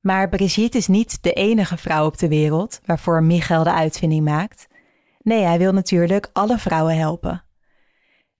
Maar 0.00 0.28
Brigitte 0.28 0.78
is 0.78 0.86
niet 0.86 1.22
de 1.22 1.32
enige 1.32 1.76
vrouw 1.76 2.06
op 2.06 2.18
de 2.18 2.28
wereld 2.28 2.80
waarvoor 2.84 3.22
Michael 3.22 3.64
de 3.64 3.72
uitvinding 3.72 4.24
maakt. 4.24 4.66
Nee, 5.18 5.42
hij 5.42 5.58
wil 5.58 5.72
natuurlijk 5.72 6.30
alle 6.32 6.58
vrouwen 6.58 6.96
helpen. 6.96 7.44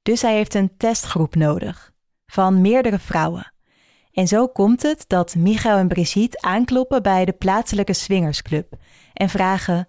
Dus 0.02 0.22
hij 0.22 0.34
heeft 0.34 0.54
een 0.54 0.76
testgroep 0.76 1.34
nodig 1.34 1.92
van 2.26 2.60
meerdere 2.60 2.98
vrouwen. 2.98 3.52
En 4.12 4.28
zo 4.28 4.48
komt 4.48 4.82
het 4.82 5.04
dat 5.06 5.34
Michael 5.34 5.78
en 5.78 5.88
Brigitte 5.88 6.40
aankloppen 6.40 7.02
bij 7.02 7.24
de 7.24 7.32
plaatselijke 7.32 7.92
swingersclub 7.92 8.76
en 9.12 9.28
vragen: 9.28 9.88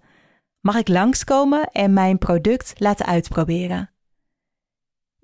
Mag 0.60 0.76
ik 0.76 0.88
langskomen 0.88 1.68
en 1.72 1.92
mijn 1.92 2.18
product 2.18 2.72
laten 2.76 3.06
uitproberen? 3.06 3.90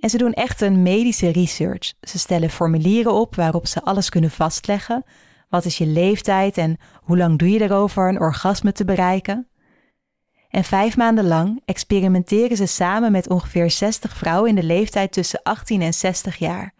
En 0.04 0.10
ze 0.10 0.18
doen 0.18 0.32
echt 0.32 0.60
een 0.60 0.82
medische 0.82 1.32
research. 1.32 1.94
Ze 2.00 2.18
stellen 2.18 2.50
formulieren 2.50 3.12
op 3.12 3.34
waarop 3.34 3.66
ze 3.66 3.82
alles 3.82 4.08
kunnen 4.08 4.30
vastleggen. 4.30 5.04
Wat 5.48 5.64
is 5.64 5.78
je 5.78 5.86
leeftijd 5.86 6.58
en 6.58 6.76
hoe 7.02 7.16
lang 7.16 7.38
doe 7.38 7.50
je 7.50 7.60
erover 7.60 8.08
een 8.08 8.20
orgasme 8.20 8.72
te 8.72 8.84
bereiken? 8.84 9.48
En 10.48 10.64
vijf 10.64 10.96
maanden 10.96 11.26
lang 11.26 11.62
experimenteren 11.64 12.56
ze 12.56 12.66
samen 12.66 13.12
met 13.12 13.28
ongeveer 13.28 13.70
60 13.70 14.16
vrouwen 14.16 14.48
in 14.48 14.54
de 14.54 14.62
leeftijd 14.62 15.12
tussen 15.12 15.42
18 15.42 15.82
en 15.82 15.94
60 15.94 16.36
jaar. 16.36 16.74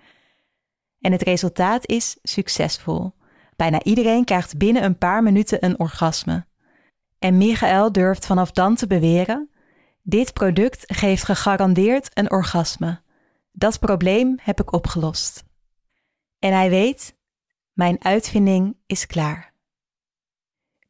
En 1.01 1.13
het 1.13 1.23
resultaat 1.23 1.89
is 1.89 2.17
succesvol. 2.23 3.13
Bijna 3.57 3.83
iedereen 3.83 4.25
krijgt 4.25 4.59
binnen 4.59 4.85
een 4.85 4.99
paar 4.99 5.23
minuten 5.23 5.65
een 5.65 5.79
orgasme. 5.79 6.47
En 7.19 7.37
Michael 7.37 7.93
durft 7.93 8.27
vanaf 8.27 8.51
dan 8.51 8.75
te 8.75 8.87
beweren: 8.87 9.51
dit 10.03 10.33
product 10.33 10.83
geeft 10.87 11.25
gegarandeerd 11.25 12.11
een 12.13 12.31
orgasme. 12.31 13.03
Dat 13.57 13.79
probleem 13.79 14.39
heb 14.41 14.61
ik 14.61 14.73
opgelost. 14.73 15.45
En 16.39 16.53
hij 16.53 16.71
weet: 16.71 17.17
mijn 17.73 18.05
uitvinding 18.05 18.77
is 18.87 19.07
klaar. 19.07 19.53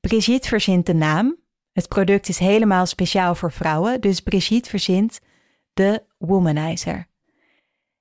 Brigitte 0.00 0.48
verzint 0.48 0.86
de 0.86 0.94
naam. 0.94 1.36
Het 1.72 1.88
product 1.88 2.28
is 2.28 2.38
helemaal 2.38 2.86
speciaal 2.86 3.34
voor 3.34 3.52
vrouwen, 3.52 4.00
dus 4.00 4.20
Brigitte 4.20 4.68
verzint 4.68 5.20
de 5.72 6.04
Womanizer. 6.18 7.06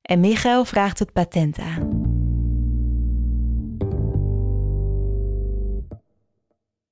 En 0.02 0.20
Michael 0.20 0.66
vraagt 0.66 1.00
het 1.00 1.12
patent 1.12 1.60
aan. 1.60 2.02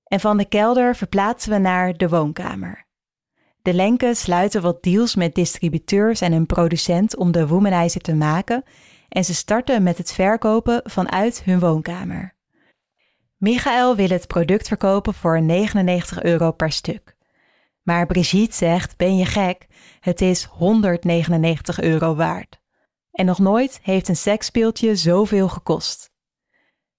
En 0.04 0.19
van 0.19 0.38
de 0.38 0.45
kelder 0.45 0.95
verplaatsen 0.95 1.52
we 1.52 1.58
naar 1.58 1.98
de 1.98 2.10
woonkamer. 2.10 2.86
De 3.62 3.74
Lenken 3.74 4.15
sluiten 4.15 4.62
wat 4.62 4.84
deals 4.84 5.15
met 5.15 5.36
distributeurs 5.36 6.21
en 6.21 6.32
een 6.32 6.45
producent 6.45 7.15
om 7.15 7.32
de 7.32 7.47
Womanizer 7.47 8.02
te 8.02 8.15
maken 8.15 8.63
en 9.10 9.26
ze 9.26 9.34
starten 9.34 9.84
met 9.84 9.97
het 9.97 10.13
verkopen 10.13 10.82
vanuit 10.84 11.43
hun 11.43 11.60
woonkamer. 11.60 12.36
Michael 13.38 13.95
wil 13.95 14.10
het 14.10 14.28
product 14.28 14.67
verkopen 14.67 15.13
voor 15.13 15.41
99 15.41 16.24
euro 16.24 16.52
per 16.52 16.71
stuk. 16.71 17.15
Maar 17.82 18.06
Brigitte 18.06 18.56
zegt: 18.56 18.97
Ben 18.97 19.17
je 19.17 19.26
gek? 19.26 19.67
Het 20.00 20.21
is 20.21 20.43
199 20.43 21.82
euro 21.82 22.15
waard. 22.15 22.62
En 23.12 23.26
nog 23.26 23.39
nooit 23.39 23.80
heeft 23.84 24.08
een 24.08 24.15
seksspeeltje 24.15 24.95
zoveel 24.95 25.50
gekost. 25.50 26.12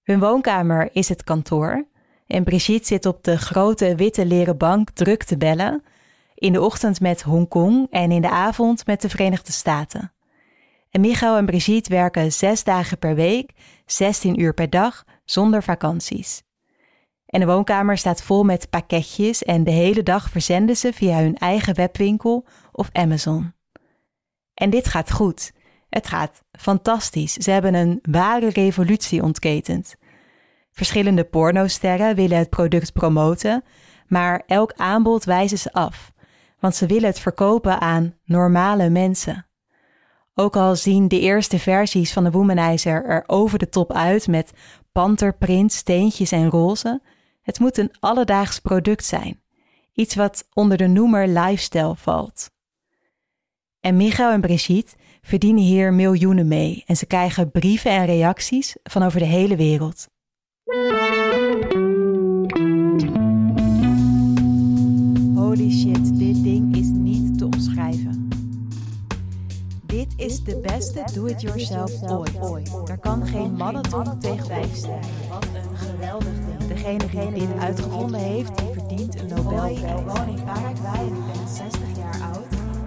Hun 0.03 0.21
woonkamer 0.21 0.89
is 0.93 1.09
het 1.09 1.25
kantoor 1.25 1.87
en 2.27 2.45
Brigitte 2.45 2.87
zit 2.87 3.07
op 3.07 3.25
de 3.25 3.39
grote 3.39 3.95
witte 3.95 4.27
leren 4.27 4.57
bank 4.57 4.91
druk 4.91 5.23
te 5.25 5.37
bellen. 5.37 5.83
In 6.43 6.53
de 6.53 6.61
ochtend 6.61 7.01
met 7.01 7.23
Hongkong 7.23 7.87
en 7.91 8.11
in 8.11 8.23
de 8.23 8.31
avond 8.31 8.87
met 8.87 9.01
de 9.01 9.09
Verenigde 9.09 9.53
Staten. 9.53 10.13
En 10.91 11.01
Michael 11.01 11.37
en 11.37 11.47
Brigitte 11.47 11.91
werken 11.91 12.33
zes 12.33 12.65
dagen 12.65 12.99
per 12.99 13.15
week, 13.15 13.53
16 13.87 14.41
uur 14.41 14.55
per 14.55 14.71
dag, 14.71 15.05
zonder 15.25 15.63
vakanties. 15.63 16.43
En 17.27 17.41
de 17.41 17.47
woonkamer 17.47 17.99
staat 17.99 18.23
vol 18.23 18.45
met 18.45 18.71
pakketjes 18.71 19.43
en 19.43 19.65
de 19.65 19.71
hele 19.71 20.03
dag 20.03 20.31
verzenden 20.31 20.77
ze 20.77 20.93
via 20.93 21.19
hun 21.19 21.37
eigen 21.37 21.75
webwinkel 21.75 22.47
of 22.73 22.89
Amazon. 22.93 23.53
En 24.55 24.71
dit 24.71 24.87
gaat 24.87 25.13
goed. 25.13 25.53
Het 25.89 26.07
gaat 26.07 26.43
fantastisch. 26.53 27.33
Ze 27.33 27.51
hebben 27.51 27.75
een 27.75 27.99
ware 28.03 28.49
revolutie 28.49 29.23
ontketend. 29.23 29.95
Verschillende 30.73 31.25
pornosterren 31.25 32.15
willen 32.15 32.39
het 32.39 32.51
product 32.51 32.93
promoten, 32.93 33.65
maar 34.07 34.43
elk 34.47 34.73
aanbod 34.77 35.25
wijzen 35.25 35.59
ze 35.59 35.73
af, 35.73 36.12
want 36.63 36.75
ze 36.77 36.87
willen 36.87 37.09
het 37.09 37.19
verkopen 37.19 37.81
aan 37.81 38.15
normale 38.25 38.91
mensen. 38.91 39.47
Ook 40.35 40.57
al 40.57 40.77
zien 40.77 41.09
de 41.09 41.21
eerste 41.21 41.59
versies 41.59 42.13
van 42.13 42.25
de 42.25 42.31
Womanizer 42.31 43.05
er 43.05 43.25
over 43.27 43.59
de 43.59 43.69
top 43.69 43.93
uit 43.93 44.27
met 44.29 44.53
panterprint, 44.93 45.73
steentjes 45.73 46.33
en 46.33 46.51
roze, 46.51 47.03
het 47.43 47.59
moet 47.59 47.79
een 47.79 47.95
alledaags 48.01 48.59
product 48.59 49.05
zijn. 49.05 49.43
Iets 49.93 50.15
wat 50.15 50.49
onder 50.53 50.77
de 50.77 50.87
noemer 50.87 51.29
lifestyle 51.29 51.97
valt. 51.97 52.51
En 53.81 53.97
Michael 53.97 54.33
en 54.33 54.41
Brigitte 54.41 54.95
verdienen 55.23 55.63
hier 55.63 55.93
miljoenen 55.93 56.49
mee 56.49 56.83
en 56.87 56.97
ze 56.97 57.07
krijgen 57.07 57.51
brieven 57.51 57.91
en 57.91 58.07
reacties 58.07 58.77
van 58.83 59.03
over 59.03 59.19
de 59.19 59.27
hele 59.27 59.57
wereld. 59.57 60.09
Holy 65.35 65.71
shit, 65.71 66.12
is 70.23 70.43
de 70.45 70.57
beste 70.57 71.03
do-it-yourself 71.15 72.03
ooit. 72.41 72.71
Er 72.89 72.99
kan 72.99 73.27
geen 73.27 73.53
mannenton 73.53 74.19
tegenop 74.19 74.69
staan. 74.73 75.01
Wat 75.29 75.45
een 75.45 75.77
geweldig 75.77 76.35
ding. 76.59 76.69
Degene 76.69 77.33
die 77.33 77.49
dit 77.49 77.59
uitgevonden 77.59 78.21
heeft, 78.21 78.59
die 78.59 78.69
verdient 78.73 79.21
een 79.21 79.27
Nobelprijs. 79.27 79.79
Ik 79.81 79.87
woon 79.87 80.29
in 80.29 80.45
Paraguay 80.45 80.99
en 80.99 81.07
ik 81.07 81.25
ben 81.33 81.49
60 81.49 81.81
jaar 81.97 82.21
oud. 82.35 82.47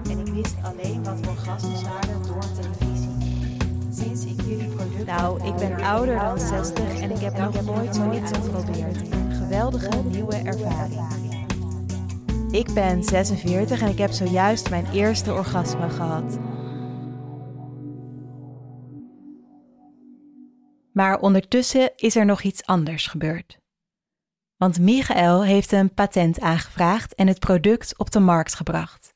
En 0.09 0.19
ik 0.19 0.33
wist 0.33 0.55
alleen 0.61 1.03
wat 1.03 1.27
orgasmes 1.27 1.81
waren 1.81 2.21
door 2.27 2.43
televisie. 2.61 3.17
Sinds 3.89 4.25
ik 4.25 4.41
jullie 4.41 4.67
product... 4.67 5.05
Nou, 5.05 5.43
ik 5.43 5.55
ben 5.55 5.83
ouder 5.83 6.19
dan 6.19 6.39
60 6.39 6.99
en 6.99 7.11
ik 7.11 7.19
heb 7.19 7.37
nog 7.37 7.65
nooit 7.65 7.95
zoiets 7.95 8.31
geprobeerd. 8.31 9.11
Een 9.11 9.31
geweldige 9.31 10.03
nieuwe 10.03 10.35
ervaring. 10.35 11.13
Ik 12.51 12.73
ben 12.73 13.03
46 13.03 13.81
en 13.81 13.89
ik 13.89 13.97
heb 13.97 14.11
zojuist 14.11 14.69
mijn 14.69 14.85
eerste 14.91 15.33
orgasme 15.33 15.89
gehad. 15.89 16.37
Maar 20.95 21.19
ondertussen 21.19 21.91
is 21.95 22.15
er 22.15 22.25
nog 22.25 22.41
iets 22.41 22.65
anders 22.65 23.07
gebeurd. 23.07 23.59
Want 24.57 24.79
Michael 24.79 25.43
heeft 25.43 25.71
een 25.71 25.93
patent 25.93 26.39
aangevraagd 26.39 27.15
en 27.15 27.27
het 27.27 27.39
product 27.39 27.97
op 27.97 28.11
de 28.11 28.19
markt 28.19 28.53
gebracht. 28.53 29.13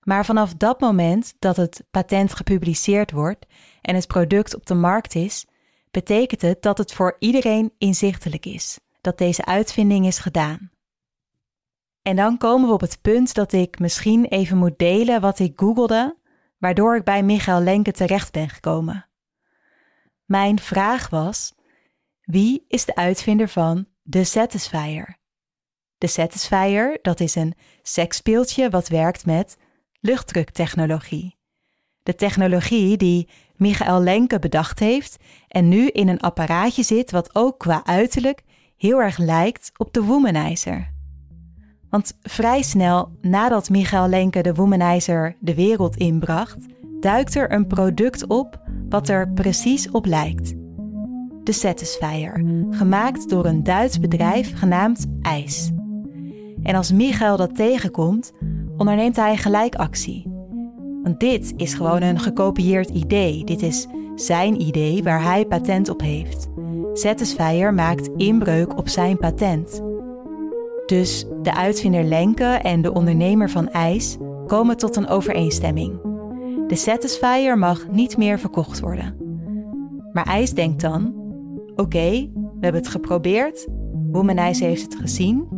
Maar 0.00 0.24
vanaf 0.24 0.54
dat 0.54 0.80
moment 0.80 1.34
dat 1.38 1.56
het 1.56 1.84
patent 1.90 2.34
gepubliceerd 2.34 3.10
wordt 3.10 3.46
en 3.80 3.94
het 3.94 4.06
product 4.06 4.54
op 4.54 4.66
de 4.66 4.74
markt 4.74 5.14
is, 5.14 5.46
betekent 5.90 6.42
het 6.42 6.62
dat 6.62 6.78
het 6.78 6.92
voor 6.92 7.16
iedereen 7.18 7.72
inzichtelijk 7.78 8.46
is 8.46 8.78
dat 9.00 9.18
deze 9.18 9.44
uitvinding 9.44 10.06
is 10.06 10.18
gedaan. 10.18 10.70
En 12.02 12.16
dan 12.16 12.38
komen 12.38 12.68
we 12.68 12.74
op 12.74 12.80
het 12.80 12.98
punt 13.02 13.34
dat 13.34 13.52
ik 13.52 13.78
misschien 13.78 14.24
even 14.24 14.56
moet 14.56 14.78
delen 14.78 15.20
wat 15.20 15.38
ik 15.38 15.52
googelde, 15.56 16.16
waardoor 16.58 16.96
ik 16.96 17.04
bij 17.04 17.22
Michael 17.22 17.60
Lenke 17.60 17.92
terecht 17.92 18.32
ben 18.32 18.48
gekomen. 18.48 19.09
Mijn 20.30 20.58
vraag 20.58 21.08
was: 21.08 21.54
Wie 22.20 22.64
is 22.68 22.84
de 22.84 22.94
uitvinder 22.94 23.48
van 23.48 23.86
de 24.02 24.24
Satisfier? 24.24 25.16
De 25.98 26.06
Satisfier, 26.06 26.98
dat 27.02 27.20
is 27.20 27.34
een 27.34 27.54
seksspeeltje 27.82 28.70
wat 28.70 28.88
werkt 28.88 29.26
met 29.26 29.56
luchtdruktechnologie. 30.00 31.38
De 32.02 32.14
technologie 32.14 32.96
die 32.96 33.28
Michael 33.56 34.02
Lenke 34.02 34.38
bedacht 34.38 34.78
heeft 34.78 35.16
en 35.48 35.68
nu 35.68 35.86
in 35.86 36.08
een 36.08 36.20
apparaatje 36.20 36.82
zit 36.82 37.10
wat 37.10 37.34
ook 37.34 37.58
qua 37.58 37.84
uiterlijk 37.84 38.42
heel 38.76 39.02
erg 39.02 39.18
lijkt 39.18 39.70
op 39.76 39.92
de 39.92 40.02
Womanizer. 40.02 40.92
Want 41.88 42.18
vrij 42.22 42.62
snel 42.62 43.12
nadat 43.20 43.70
Michael 43.70 44.08
Lenke 44.08 44.42
de 44.42 44.54
Womanizer 44.54 45.36
de 45.40 45.54
wereld 45.54 45.96
inbracht, 45.96 46.66
duikt 47.00 47.34
er 47.34 47.52
een 47.52 47.66
product 47.66 48.26
op 48.26 48.60
wat 48.88 49.08
er 49.08 49.32
precies 49.32 49.90
op 49.90 50.06
lijkt. 50.06 50.54
De 51.44 51.52
Satisfier, 51.52 52.44
gemaakt 52.70 53.28
door 53.28 53.46
een 53.46 53.62
Duits 53.62 53.98
bedrijf 54.00 54.58
genaamd 54.58 55.06
IJs. 55.20 55.70
En 56.62 56.74
als 56.74 56.92
Michael 56.92 57.36
dat 57.36 57.54
tegenkomt, 57.54 58.32
onderneemt 58.76 59.16
hij 59.16 59.36
gelijk 59.36 59.74
actie. 59.74 60.26
Want 61.02 61.20
dit 61.20 61.52
is 61.56 61.74
gewoon 61.74 62.02
een 62.02 62.18
gekopieerd 62.18 62.88
idee. 62.88 63.44
Dit 63.44 63.62
is 63.62 63.86
zijn 64.14 64.60
idee 64.60 65.02
waar 65.02 65.22
hij 65.22 65.46
patent 65.46 65.88
op 65.88 66.00
heeft. 66.00 66.48
Satisfier 66.92 67.74
maakt 67.74 68.10
inbreuk 68.16 68.78
op 68.78 68.88
zijn 68.88 69.16
patent. 69.16 69.82
Dus 70.86 71.26
de 71.42 71.54
uitvinder 71.54 72.04
Lenke 72.04 72.44
en 72.44 72.82
de 72.82 72.92
ondernemer 72.92 73.50
van 73.50 73.68
IJs 73.68 74.16
komen 74.46 74.76
tot 74.76 74.96
een 74.96 75.08
overeenstemming. 75.08 76.09
De 76.70 76.76
Satisfier 76.76 77.58
mag 77.58 77.88
niet 77.88 78.16
meer 78.16 78.38
verkocht 78.38 78.80
worden. 78.80 79.16
Maar 80.12 80.26
IJs 80.26 80.54
denkt 80.54 80.80
dan: 80.80 81.14
oké, 81.76 82.10
we 82.34 82.58
hebben 82.60 82.80
het 82.80 82.90
geprobeerd, 82.90 83.66
Womanize 84.10 84.64
heeft 84.64 84.82
het 84.82 84.94
gezien, 84.94 85.48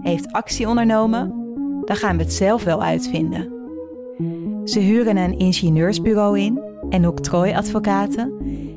heeft 0.00 0.32
actie 0.32 0.68
ondernomen, 0.68 1.28
dan 1.84 1.96
gaan 1.96 2.16
we 2.16 2.22
het 2.22 2.32
zelf 2.32 2.64
wel 2.64 2.82
uitvinden. 2.82 3.52
Ze 4.64 4.78
huren 4.78 5.16
een 5.16 5.38
ingenieursbureau 5.38 6.40
in 6.40 6.62
en 6.88 7.08
octrooiadvocaten 7.08 8.32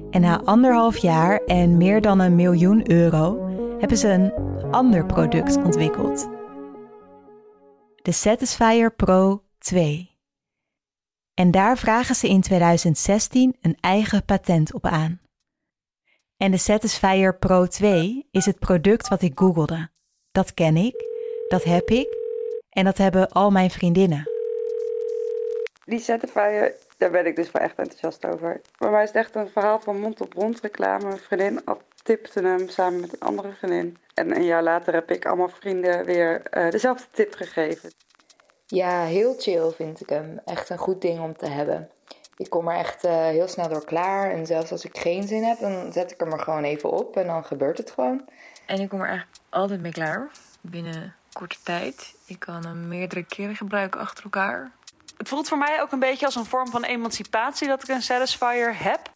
en 0.10 0.22
na 0.22 0.42
anderhalf 0.42 0.98
jaar 0.98 1.38
en 1.46 1.78
meer 1.78 2.02
dan 2.02 2.20
een 2.20 2.36
miljoen 2.36 2.92
euro 2.92 3.50
hebben 3.80 3.98
ze 3.98 4.08
een 4.08 4.34
ander 4.72 5.06
product 5.06 5.58
ontwikkeld. 5.58 6.30
De 8.02 8.12
Satisfier 8.12 8.96
Pro 8.96 9.42
2. 9.60 10.17
En 11.40 11.52
daar 11.52 11.78
vragen 11.78 12.16
ze 12.16 12.28
in 12.28 12.42
2016 12.42 13.58
een 13.62 13.78
eigen 13.80 14.26
patent 14.26 14.74
op 14.74 14.86
aan. 14.86 15.22
En 16.38 16.52
de 16.52 16.58
Satisfier 16.58 17.38
Pro 17.38 17.66
2 17.66 18.28
is 18.32 18.46
het 18.46 18.60
product 18.60 19.08
wat 19.08 19.22
ik 19.22 19.32
googelde. 19.40 19.90
Dat 20.32 20.54
ken 20.54 20.76
ik, 20.76 21.06
dat 21.48 21.64
heb 21.64 21.90
ik 21.90 22.08
en 22.70 22.86
dat 22.86 22.98
hebben 22.98 23.30
al 23.30 23.52
mijn 23.52 23.70
vriendinnen. 23.70 24.30
Die 25.86 26.00
Satisfier, 26.00 26.76
daar 26.98 27.12
ben 27.12 27.26
ik 27.26 27.36
dus 27.36 27.52
wel 27.52 27.62
echt 27.62 27.78
enthousiast 27.78 28.26
over. 28.26 28.62
Voor 28.72 28.92
mij 28.92 29.04
is 29.04 29.10
het 29.10 29.18
echt 29.18 29.36
een 29.36 29.50
verhaal 29.50 29.80
van 29.80 30.00
mond-op-mond 30.00 30.60
reclame. 30.60 31.06
Mijn 31.06 31.18
vriendin 31.18 31.62
tipte 32.04 32.42
hem 32.42 32.70
samen 32.70 33.00
met 33.00 33.14
een 33.14 33.28
andere 33.28 33.54
vriendin. 33.54 33.98
En 34.14 34.36
een 34.36 34.46
jaar 34.46 34.64
later 34.64 34.94
heb 34.94 35.12
ik 35.12 35.26
allemaal 35.26 35.50
vrienden 35.50 36.06
weer 36.06 36.42
uh, 36.58 36.70
dezelfde 36.70 37.06
tip 37.12 37.34
gegeven. 37.34 37.92
Ja, 38.70 39.04
heel 39.04 39.36
chill 39.38 39.72
vind 39.72 40.02
ik 40.02 40.10
hem. 40.10 40.40
Echt 40.46 40.70
een 40.70 40.78
goed 40.78 41.02
ding 41.02 41.20
om 41.20 41.38
te 41.38 41.48
hebben. 41.48 41.90
Ik 42.38 42.50
kom 42.50 42.68
er 42.68 42.78
echt 42.78 43.06
uh, 43.06 43.12
heel 43.12 43.48
snel 43.48 43.70
door 43.70 43.86
klaar. 43.86 44.32
En 44.32 44.46
zelfs 44.46 44.72
als 44.72 44.86
ik 44.86 44.98
geen 44.98 45.28
zin 45.28 45.44
heb, 45.44 45.60
dan 45.60 45.92
zet 45.94 46.12
ik 46.12 46.20
hem 46.20 46.32
er 46.32 46.40
gewoon 46.40 46.64
even 46.64 46.90
op 46.90 47.18
en 47.18 47.28
dan 47.28 47.46
gebeurt 47.46 47.78
het 47.78 47.92
gewoon. 47.92 48.26
En 48.66 48.80
ik 48.80 48.90
kom 48.90 49.02
er 49.02 49.08
eigenlijk 49.08 49.40
altijd 49.50 49.82
mee 49.82 49.92
klaar. 49.92 50.32
Binnen 50.62 51.16
korte 51.34 51.58
tijd. 51.64 52.16
Ik 52.26 52.40
kan 52.40 52.66
hem 52.66 52.88
meerdere 52.88 53.24
keren 53.24 53.56
gebruiken 53.56 54.00
achter 54.00 54.24
elkaar. 54.24 54.72
Het 55.18 55.30
voelt 55.30 55.48
voor 55.48 55.58
mij 55.58 55.82
ook 55.82 55.92
een 55.92 56.00
beetje 56.00 56.26
als 56.26 56.36
een 56.36 56.46
vorm 56.46 56.68
van 56.68 56.84
emancipatie 56.84 57.68
dat 57.68 57.84
ik 57.84 57.90
een 57.90 58.02
Satisfier 58.02 58.84
heb. 58.84 59.07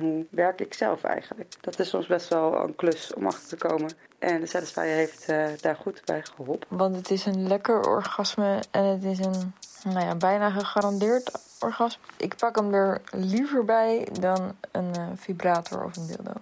Hoe 0.00 0.26
werk 0.30 0.60
ik 0.60 0.74
zelf 0.74 1.02
eigenlijk? 1.02 1.54
Dat 1.60 1.78
is 1.78 1.88
soms 1.88 2.06
best 2.06 2.28
wel 2.28 2.64
een 2.64 2.76
klus 2.76 3.14
om 3.14 3.26
achter 3.26 3.48
te 3.48 3.66
komen. 3.66 3.92
En 4.18 4.40
de 4.40 4.46
Satisfyer 4.46 4.96
heeft 4.96 5.30
uh, 5.30 5.46
daar 5.60 5.76
goed 5.76 6.02
bij 6.04 6.22
geholpen. 6.22 6.76
Want 6.76 6.96
het 6.96 7.10
is 7.10 7.26
een 7.26 7.46
lekker 7.46 7.88
orgasme 7.88 8.62
en 8.70 8.84
het 8.84 9.04
is 9.04 9.18
een 9.18 9.52
nou 9.84 10.00
ja, 10.00 10.14
bijna 10.14 10.50
gegarandeerd 10.50 11.30
orgasme. 11.60 12.02
Ik 12.16 12.36
pak 12.36 12.56
hem 12.56 12.74
er 12.74 13.00
liever 13.10 13.64
bij 13.64 14.08
dan 14.20 14.56
een 14.70 14.92
uh, 14.98 15.08
vibrator 15.14 15.84
of 15.84 15.96
een 15.96 16.06
dildo. 16.06 16.32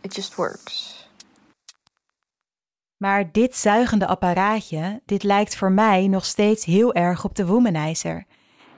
It 0.00 0.14
just 0.14 0.34
works. 0.34 0.96
Maar 2.96 3.32
dit 3.32 3.56
zuigende 3.56 4.06
apparaatje, 4.06 5.00
dit 5.04 5.22
lijkt 5.22 5.56
voor 5.56 5.72
mij 5.72 6.06
nog 6.06 6.24
steeds 6.24 6.64
heel 6.64 6.94
erg 6.94 7.24
op 7.24 7.34
de 7.34 7.46
Womanizer. 7.46 8.24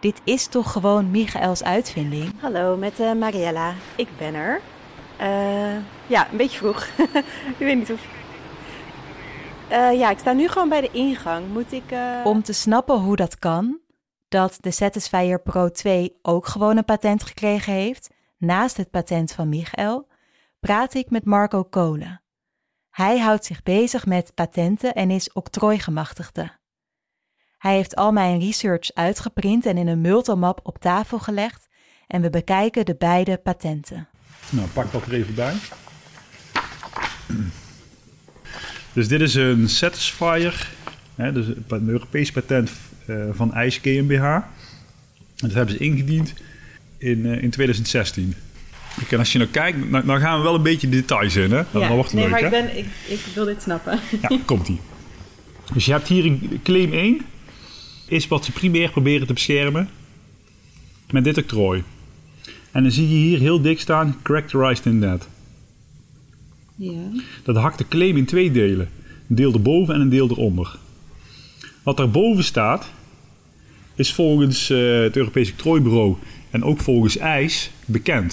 Dit 0.01 0.21
is 0.25 0.47
toch 0.47 0.73
gewoon 0.73 1.11
Michaels 1.11 1.63
uitvinding? 1.63 2.33
Hallo, 2.41 2.77
met 2.77 3.01
uh, 3.01 3.13
Mariella. 3.13 3.75
Ik 3.97 4.09
ben 4.19 4.35
er. 4.35 4.61
Uh, 5.21 5.83
ja, 6.07 6.31
een 6.31 6.37
beetje 6.37 6.59
vroeg. 6.59 6.87
ik 7.59 7.59
weet 7.59 7.77
niet 7.77 7.93
of... 7.93 8.07
Uh, 9.71 9.99
ja, 9.99 10.11
ik 10.11 10.19
sta 10.19 10.33
nu 10.33 10.49
gewoon 10.49 10.69
bij 10.69 10.81
de 10.81 10.91
ingang. 10.93 11.49
Moet 11.53 11.73
ik... 11.73 11.95
Om 12.25 12.43
te 12.43 12.53
snappen 12.53 12.99
hoe 12.99 13.17
dat 13.17 13.39
kan, 13.39 13.79
dat 14.29 14.57
de 14.61 14.71
Satisfyer 14.71 15.41
Pro 15.41 15.71
2 15.71 16.19
ook 16.23 16.47
gewoon 16.47 16.77
een 16.77 16.85
patent 16.85 17.23
gekregen 17.23 17.73
heeft, 17.73 18.11
naast 18.39 18.77
het 18.77 18.91
patent 18.91 19.33
van 19.33 19.49
Michael, 19.49 20.09
praat 20.61 20.95
ik 20.95 21.11
met 21.11 21.25
Marco 21.25 21.63
Kolen. 21.63 22.23
Hij 22.91 23.19
houdt 23.19 23.45
zich 23.45 23.63
bezig 23.63 24.07
met 24.07 24.35
patenten 24.35 24.95
en 24.95 25.11
is 25.11 25.33
octrooigemachtigde. 25.33 26.60
Hij 27.61 27.75
heeft 27.75 27.97
al 27.97 28.13
mijn 28.13 28.41
research 28.41 28.95
uitgeprint 28.95 29.67
en 29.67 29.77
in 29.77 29.87
een 29.87 30.01
multimap 30.01 30.61
op 30.63 30.79
tafel 30.79 31.19
gelegd 31.19 31.69
en 32.07 32.23
we 32.23 32.31
bekijken 32.31 32.85
de 32.85 32.95
beide 32.99 33.37
patenten. 33.37 34.09
Nou, 34.51 34.69
pak 34.69 34.93
dat 34.93 35.07
er 35.07 35.13
even 35.13 35.35
bij. 35.35 35.55
Dus 38.93 39.09
dit 39.09 39.21
is 39.21 39.35
een 39.35 39.69
Satisfier, 39.69 40.71
hè, 41.15 41.33
dus 41.33 41.47
een 41.69 41.89
Europees 41.89 42.33
patent 42.33 42.71
uh, 43.07 43.25
van 43.33 43.55
IJs 43.55 43.77
GmbH. 43.77 44.39
Dat 45.37 45.53
hebben 45.53 45.75
ze 45.75 45.81
ingediend 45.81 46.35
in, 46.99 47.19
uh, 47.19 47.43
in 47.43 47.51
2016. 47.51 48.35
En 49.11 49.19
als 49.19 49.33
je 49.33 49.39
nou 49.39 49.51
kijkt, 49.51 49.91
nou, 49.91 50.07
nou, 50.07 50.21
gaan 50.21 50.37
we 50.37 50.43
wel 50.43 50.55
een 50.55 50.63
beetje 50.63 50.89
details 50.89 51.37
in, 51.37 51.51
hè? 51.51 51.59
Ja, 51.59 51.67
dan 51.73 51.89
wordt 51.89 52.13
nee, 52.13 52.23
leuk, 52.23 52.33
maar 52.33 52.41
hè? 52.41 52.47
ik, 52.47 52.53
ben, 52.53 52.79
ik, 52.79 52.87
ik 53.07 53.21
wil 53.35 53.45
dit 53.45 53.63
snappen. 53.63 53.99
Ja, 54.21 54.39
komt-ie. 54.45 54.81
Dus 55.75 55.85
je 55.85 55.93
hebt 55.93 56.09
hier 56.09 56.25
een 56.25 56.61
claim 56.63 56.93
1 56.93 57.21
is 58.11 58.29
wat 58.29 58.45
ze 58.45 58.53
primair 58.53 58.91
proberen 58.91 59.27
te 59.27 59.33
beschermen 59.33 59.89
met 61.11 61.25
dit 61.25 61.39
octrooi. 61.39 61.83
En 62.71 62.83
dan 62.83 62.93
zie 62.93 63.09
je 63.09 63.15
hier 63.15 63.39
heel 63.39 63.61
dik 63.61 63.81
staan, 63.81 64.17
characterized 64.23 64.87
in 64.87 65.01
that. 65.01 65.29
Ja. 66.77 67.23
Dat 67.43 67.57
hakt 67.57 67.79
de 67.79 67.89
claim 67.89 68.17
in 68.17 68.25
twee 68.25 68.51
delen. 68.51 68.89
Een 69.29 69.37
deel 69.37 69.53
erboven 69.53 69.95
en 69.95 70.01
een 70.01 70.09
deel 70.09 70.31
eronder. 70.31 70.79
Wat 71.83 71.97
daarboven 71.97 72.45
staat, 72.45 72.91
is 73.95 74.13
volgens 74.13 74.71
uh, 74.71 75.03
het 75.03 75.17
Europese 75.17 75.53
octrooibureau 75.53 76.17
en 76.51 76.65
ook 76.65 76.81
volgens 76.81 77.17
IJs 77.17 77.71
bekend. 77.85 78.29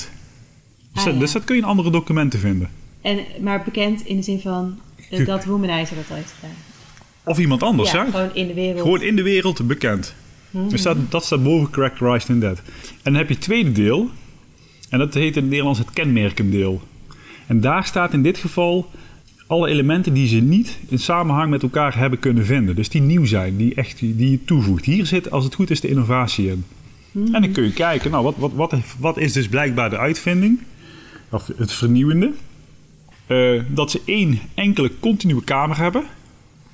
Dus, 0.94 1.02
Ah, 1.02 1.06
dat, 1.06 1.14
ja. 1.14 1.20
dus 1.20 1.32
dat 1.32 1.44
kun 1.44 1.56
je 1.56 1.62
in 1.62 1.68
andere 1.68 1.92
documenten 1.92 2.40
vinden. 2.40 2.70
En, 3.02 3.20
maar 3.42 3.64
bekend 3.64 4.06
in 4.06 4.16
de 4.16 4.22
zin 4.22 4.40
van 4.40 4.80
uh, 5.12 5.26
dat 5.26 5.46
Womanizer 5.46 5.96
dat 5.96 6.18
heeft 6.18 6.34
gedaan. 6.40 6.56
Of 7.28 7.40
iemand 7.40 7.64
anders, 7.64 7.92
ja, 7.92 8.06
hè? 8.06 8.12
gewoon 8.12 8.36
in 8.36 8.48
de 8.48 8.54
wereld. 8.54 8.82
Gewoon 8.82 9.02
in 9.02 9.16
de 9.16 9.24
wereld 9.24 9.68
bekend. 9.68 10.16
Hmm. 10.52 10.70
Dus 10.70 10.82
dat, 10.82 11.12
dat 11.12 11.26
staat 11.26 11.44
boven 11.44 11.74
characterized 11.74 12.30
in 12.30 12.40
that. 12.40 12.58
En 12.58 12.64
dan 13.04 13.16
heb 13.16 13.28
je 13.28 13.34
het 13.34 13.44
tweede 13.44 13.72
deel. 13.72 14.10
En 14.90 15.00
dat 15.00 15.14
heet 15.14 15.36
in 15.36 15.42
het 15.42 15.50
Nederlands 15.50 15.80
het 15.80 15.92
kenmerkendeel. 15.92 16.82
En 17.48 17.62
daar 17.62 17.86
staat 17.86 18.14
in 18.14 18.24
dit 18.24 18.38
geval 18.38 18.90
alle 19.48 19.70
elementen 19.70 20.14
die 20.14 20.28
ze 20.28 20.36
niet 20.36 20.80
in 20.88 21.00
samenhang 21.00 21.50
met 21.50 21.64
elkaar 21.64 21.98
hebben 21.98 22.20
kunnen 22.20 22.46
vinden. 22.46 22.76
Dus 22.76 22.90
die 22.90 23.02
nieuw 23.02 23.26
zijn, 23.26 23.58
die, 23.58 23.76
echt, 23.76 24.00
die, 24.00 24.32
je 24.32 24.44
toevoegt. 24.44 24.86
Hier 24.86 25.06
zit, 25.06 25.32
als 25.32 25.44
het 25.44 25.56
goed 25.56 25.70
is, 25.70 25.82
de 25.82 25.88
innovatie 25.88 26.48
in. 26.50 26.66
Hmm. 27.12 27.36
En 27.36 27.42
dan 27.42 27.52
kun 27.52 27.64
je 27.64 27.74
kijken, 27.74 28.12
nou, 28.12 28.24
wat, 28.24 28.36
wat, 28.38 28.52
wat, 28.54 28.74
wat 29.00 29.18
is 29.18 29.34
dus 29.34 29.48
blijkbaar 29.48 29.90
de 29.90 29.98
uitvinding? 29.98 30.60
Of 31.30 31.52
het 31.58 31.72
vernieuwende. 31.72 32.32
Uh, 33.28 33.62
dat 33.68 33.92
ze 33.92 34.02
één 34.06 34.40
enkele 34.54 34.92
continue 35.00 35.44
kamer 35.44 35.78
hebben. 35.78 36.04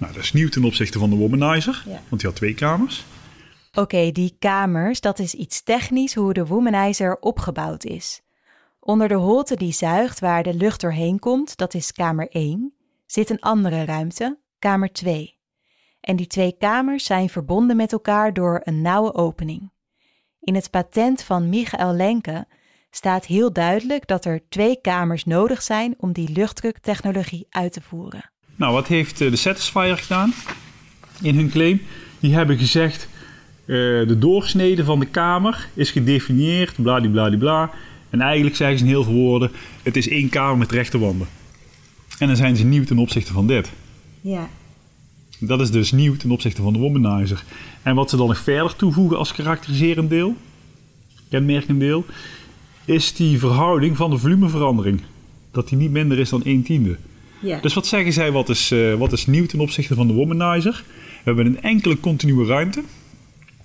Nou, 0.03 0.15
dat 0.15 0.23
is 0.23 0.33
nieuw 0.33 0.49
ten 0.49 0.63
opzichte 0.63 0.99
van 0.99 1.09
de 1.09 1.15
Womanizer, 1.15 1.83
Ja. 1.85 2.01
want 2.09 2.21
die 2.21 2.29
had 2.29 2.35
twee 2.35 2.53
kamers. 2.53 3.05
Oké, 3.73 4.11
die 4.11 4.35
kamers, 4.39 5.01
dat 5.01 5.19
is 5.19 5.33
iets 5.33 5.63
technisch 5.63 6.15
hoe 6.15 6.33
de 6.33 6.45
Womanizer 6.45 7.17
opgebouwd 7.19 7.83
is. 7.83 8.21
Onder 8.79 9.07
de 9.07 9.13
holte 9.13 9.55
die 9.55 9.71
zuigt 9.71 10.19
waar 10.19 10.43
de 10.43 10.53
lucht 10.53 10.81
doorheen 10.81 11.19
komt, 11.19 11.57
dat 11.57 11.73
is 11.73 11.91
kamer 11.91 12.27
1, 12.29 12.73
zit 13.05 13.29
een 13.29 13.39
andere 13.39 13.85
ruimte, 13.85 14.39
kamer 14.59 14.91
2. 14.91 15.37
En 16.01 16.15
die 16.15 16.27
twee 16.27 16.55
kamers 16.57 17.05
zijn 17.05 17.29
verbonden 17.29 17.75
met 17.75 17.91
elkaar 17.91 18.33
door 18.33 18.61
een 18.63 18.81
nauwe 18.81 19.13
opening. 19.13 19.71
In 20.39 20.55
het 20.55 20.69
patent 20.69 21.21
van 21.21 21.49
Michael 21.49 21.93
Lenke 21.93 22.47
staat 22.89 23.25
heel 23.25 23.53
duidelijk 23.53 24.07
dat 24.07 24.25
er 24.25 24.49
twee 24.49 24.81
kamers 24.81 25.25
nodig 25.25 25.61
zijn 25.61 25.95
om 25.97 26.11
die 26.11 26.29
luchtdruktechnologie 26.29 27.47
uit 27.49 27.73
te 27.73 27.81
voeren. 27.81 28.31
Nou, 28.55 28.73
wat 28.73 28.87
heeft 28.87 29.21
eh, 29.21 29.29
de 29.29 29.35
Satisfyer 29.35 29.97
gedaan 29.97 30.33
in 31.21 31.35
hun 31.35 31.49
claim? 31.49 31.81
Die 32.19 32.33
hebben 32.33 32.57
gezegd, 32.57 33.07
uh, 33.65 34.07
de 34.07 34.17
doorsnede 34.19 34.83
van 34.83 34.99
de 34.99 35.05
kamer 35.05 35.67
is 35.73 35.91
gedefinieerd, 35.91 36.73
bladibladibla. 36.75 37.71
En 38.09 38.21
eigenlijk 38.21 38.55
zeggen 38.55 38.77
ze 38.77 38.83
in 38.83 38.89
heel 38.89 39.03
veel 39.03 39.13
woorden, 39.13 39.51
het 39.83 39.97
is 39.97 40.07
één 40.07 40.29
kamer 40.29 40.57
met 40.57 40.71
rechte 40.71 40.99
wanden. 40.99 41.27
En 42.19 42.27
dan 42.27 42.35
zijn 42.35 42.55
ze 42.55 42.65
nieuw 42.65 42.83
ten 42.83 42.97
opzichte 42.97 43.33
van 43.33 43.47
dit. 43.47 43.71
Ja. 44.21 44.49
Dat 45.39 45.61
is 45.61 45.71
dus 45.71 45.91
nieuw 45.91 46.15
ten 46.15 46.31
opzichte 46.31 46.61
van 46.61 46.73
de 46.73 46.79
womanizer. 46.79 47.43
En 47.81 47.95
wat 47.95 48.09
ze 48.09 48.17
dan 48.17 48.27
nog 48.27 48.37
verder 48.37 48.75
toevoegen 48.75 49.17
als 49.17 49.33
karakteriserend 49.33 50.09
deel, 50.09 50.35
kenmerkend 51.29 51.79
deel, 51.79 52.05
is 52.85 53.13
die 53.13 53.39
verhouding 53.39 53.97
van 53.97 54.09
de 54.09 54.17
volumeverandering. 54.17 55.01
Dat 55.51 55.69
die 55.69 55.77
niet 55.77 55.91
minder 55.91 56.19
is 56.19 56.29
dan 56.29 56.43
1 56.43 56.63
tiende. 56.63 56.97
Ja. 57.43 57.59
Dus 57.61 57.73
wat 57.73 57.87
zeggen 57.87 58.13
zij, 58.13 58.31
wat 58.31 58.49
is, 58.49 58.71
uh, 58.71 58.93
wat 58.93 59.11
is 59.11 59.25
nieuw 59.25 59.45
ten 59.45 59.59
opzichte 59.59 59.95
van 59.95 60.07
de 60.07 60.13
womanizer? 60.13 60.83
We 60.87 61.21
hebben 61.23 61.45
een 61.45 61.61
enkele 61.61 61.99
continue 61.99 62.45
ruimte. 62.45 62.83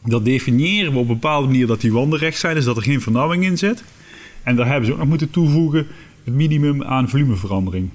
Dat 0.05 0.25
definiëren 0.25 0.93
we 0.93 0.99
op 0.99 1.09
een 1.09 1.15
bepaalde 1.15 1.47
manier 1.47 1.67
dat 1.67 1.81
die 1.81 1.93
wanden 1.93 2.19
recht 2.19 2.39
zijn, 2.39 2.55
dus 2.55 2.65
dat 2.65 2.77
er 2.77 2.83
geen 2.83 3.01
vernauwing 3.01 3.45
in 3.45 3.59
zit. 3.59 3.85
En 4.43 4.57
daar 4.57 4.67
hebben 4.67 4.87
ze 4.87 4.93
ook 4.93 4.99
nog 4.99 5.09
moeten 5.09 5.31
toevoegen 5.31 5.87
het 6.25 6.35
minimum 6.35 6.85
aan 6.85 7.09
volumeverandering. 7.09 7.89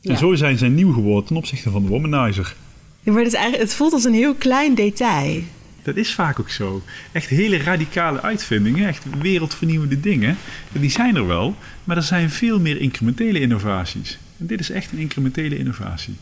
Ja. 0.00 0.10
En 0.10 0.18
zo 0.18 0.34
zijn 0.34 0.58
ze 0.58 0.66
nieuw 0.66 0.92
geworden 0.92 1.24
ten 1.24 1.36
opzichte 1.36 1.70
van 1.70 1.82
de 1.82 1.88
womanizer. 1.88 2.54
Ja, 3.02 3.12
maar 3.12 3.22
het, 3.22 3.32
is 3.32 3.38
eigenlijk, 3.38 3.68
het 3.68 3.74
voelt 3.74 3.92
als 3.92 4.04
een 4.04 4.14
heel 4.14 4.34
klein 4.34 4.74
detail. 4.74 5.42
Dat 5.82 5.96
is 5.96 6.14
vaak 6.14 6.40
ook 6.40 6.50
zo. 6.50 6.82
Echt 7.12 7.28
hele 7.28 7.56
radicale 7.56 8.22
uitvindingen, 8.22 8.88
echt 8.88 9.04
wereldvernieuwende 9.20 10.00
dingen. 10.00 10.36
Die 10.72 10.90
zijn 10.90 11.16
er 11.16 11.26
wel, 11.26 11.54
maar 11.84 11.96
er 11.96 12.02
zijn 12.02 12.30
veel 12.30 12.60
meer 12.60 12.80
incrementele 12.80 13.40
innovaties. 13.40 14.18
En 14.38 14.46
dit 14.46 14.60
is 14.60 14.70
echt 14.70 14.92
een 14.92 14.98
incrementele 14.98 15.58
innovatie. 15.58 16.16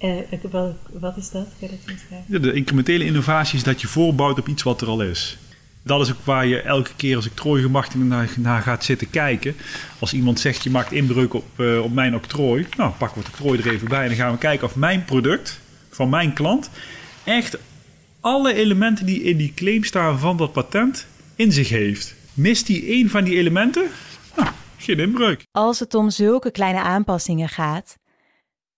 Uh, 0.00 0.16
wat, 0.92 1.16
is 1.16 1.30
dat? 1.30 1.46
Je 2.26 2.40
de 2.40 2.52
incrementele 2.52 3.04
innovatie 3.04 3.56
is 3.56 3.64
dat 3.64 3.80
je 3.80 3.86
voorbouwt 3.86 4.38
op 4.38 4.48
iets 4.48 4.62
wat 4.62 4.80
er 4.80 4.88
al 4.88 5.02
is. 5.02 5.38
Dat 5.82 6.00
is 6.00 6.12
ook 6.12 6.24
waar 6.24 6.46
je 6.46 6.60
elke 6.60 6.90
keer 6.96 7.16
als 7.16 7.26
octrooigemachtigde 7.26 8.04
naar, 8.04 8.28
naar 8.36 8.62
gaat 8.62 8.84
zitten 8.84 9.10
kijken. 9.10 9.54
Als 9.98 10.12
iemand 10.12 10.40
zegt 10.40 10.62
je 10.62 10.70
maakt 10.70 10.92
inbreuk 10.92 11.34
op, 11.34 11.44
uh, 11.56 11.82
op 11.82 11.92
mijn 11.92 12.14
octrooi. 12.14 12.66
Nou, 12.76 12.92
pakken 12.98 13.18
we 13.18 13.24
het 13.24 13.34
octrooi 13.34 13.60
er 13.60 13.72
even 13.72 13.88
bij 13.88 14.02
en 14.02 14.08
dan 14.08 14.16
gaan 14.16 14.32
we 14.32 14.38
kijken 14.38 14.66
of 14.66 14.76
mijn 14.76 15.04
product 15.04 15.60
van 15.90 16.08
mijn 16.08 16.32
klant 16.32 16.70
echt 17.24 17.58
alle 18.20 18.54
elementen 18.54 19.06
die 19.06 19.22
in 19.22 19.36
die 19.36 19.52
claim 19.54 19.84
staan 19.84 20.18
van 20.18 20.36
dat 20.36 20.52
patent 20.52 21.06
in 21.34 21.52
zich 21.52 21.68
heeft. 21.68 22.14
Mist 22.34 22.66
die 22.66 22.86
één 22.86 23.10
van 23.10 23.24
die 23.24 23.36
elementen? 23.36 23.82
Geen 24.82 24.98
inbreuk. 24.98 25.46
Als 25.50 25.78
het 25.78 25.94
om 25.94 26.10
zulke 26.10 26.50
kleine 26.50 26.80
aanpassingen 26.80 27.48
gaat, 27.48 27.98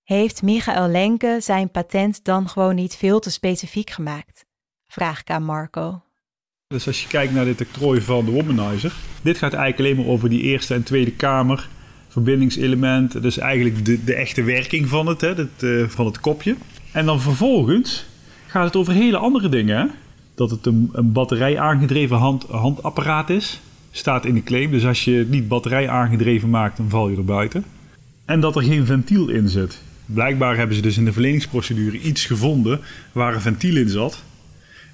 heeft 0.03 0.43
Michael 0.43 0.89
Lenke 0.89 1.37
zijn 1.41 1.71
patent 1.71 2.25
dan 2.25 2.49
gewoon 2.49 2.75
niet 2.75 2.97
veel 2.97 3.21
te 3.21 3.31
specifiek 3.31 3.91
gemaakt? 3.91 4.45
Vraag 4.87 5.21
ik 5.21 5.31
aan 5.31 5.45
Marco. 5.45 6.03
Dus 6.67 6.87
als 6.87 7.03
je 7.03 7.09
kijkt 7.09 7.33
naar 7.33 7.45
dit 7.45 7.61
octrooi 7.61 8.01
van 8.01 8.25
de 8.25 8.31
Womanizer, 8.31 8.93
dit 9.23 9.39
gaat 9.39 9.53
eigenlijk 9.53 9.79
alleen 9.79 10.05
maar 10.05 10.15
over 10.15 10.29
die 10.29 10.43
eerste 10.43 10.75
en 10.75 10.83
tweede 10.83 11.13
kamer, 11.13 11.69
verbindingselement, 12.09 13.23
dus 13.23 13.39
eigenlijk 13.39 13.85
de, 13.85 14.05
de 14.05 14.15
echte 14.15 14.43
werking 14.43 14.89
van 14.89 15.07
het, 15.07 15.21
hè, 15.21 15.35
uh, 15.61 15.89
van 15.89 16.07
het 16.07 16.21
kopje. 16.21 16.57
En 16.93 17.07
dan 17.07 17.21
vervolgens 17.21 18.07
gaat 18.47 18.65
het 18.65 18.77
over 18.77 18.93
hele 18.93 19.17
andere 19.17 19.49
dingen. 19.49 19.79
Hè? 19.79 19.87
Dat 20.35 20.51
het 20.51 20.67
een, 20.67 20.91
een 20.93 21.13
batterij 21.13 21.59
aangedreven 21.59 22.17
hand, 22.17 22.43
handapparaat 22.43 23.31
is, 23.31 23.61
staat 23.97 24.25
in 24.25 24.35
de 24.35 24.43
claim. 24.43 24.71
Dus 24.71 24.87
als 24.87 25.05
je 25.05 25.27
niet 25.29 25.49
batterij 25.49 25.89
aangedreven 25.89 26.51
maakt, 26.51 26.77
dan 26.77 26.89
val 26.89 27.09
je 27.09 27.17
er 27.17 27.25
buiten. 27.25 27.65
En 28.25 28.41
dat 28.41 28.57
er 28.57 28.63
geen 28.63 28.87
ventiel 28.87 29.29
in 29.29 29.49
zit. 29.49 29.81
Blijkbaar 30.07 30.57
hebben 30.57 30.77
ze 30.77 30.83
dus 30.83 30.97
in 30.97 31.05
de 31.05 31.13
verleningsprocedure 31.13 32.01
iets 32.01 32.27
gevonden 32.27 32.81
waar 33.13 33.35
een 33.35 33.41
ventiel 33.41 33.77
in 33.77 33.89
zat. 33.89 34.23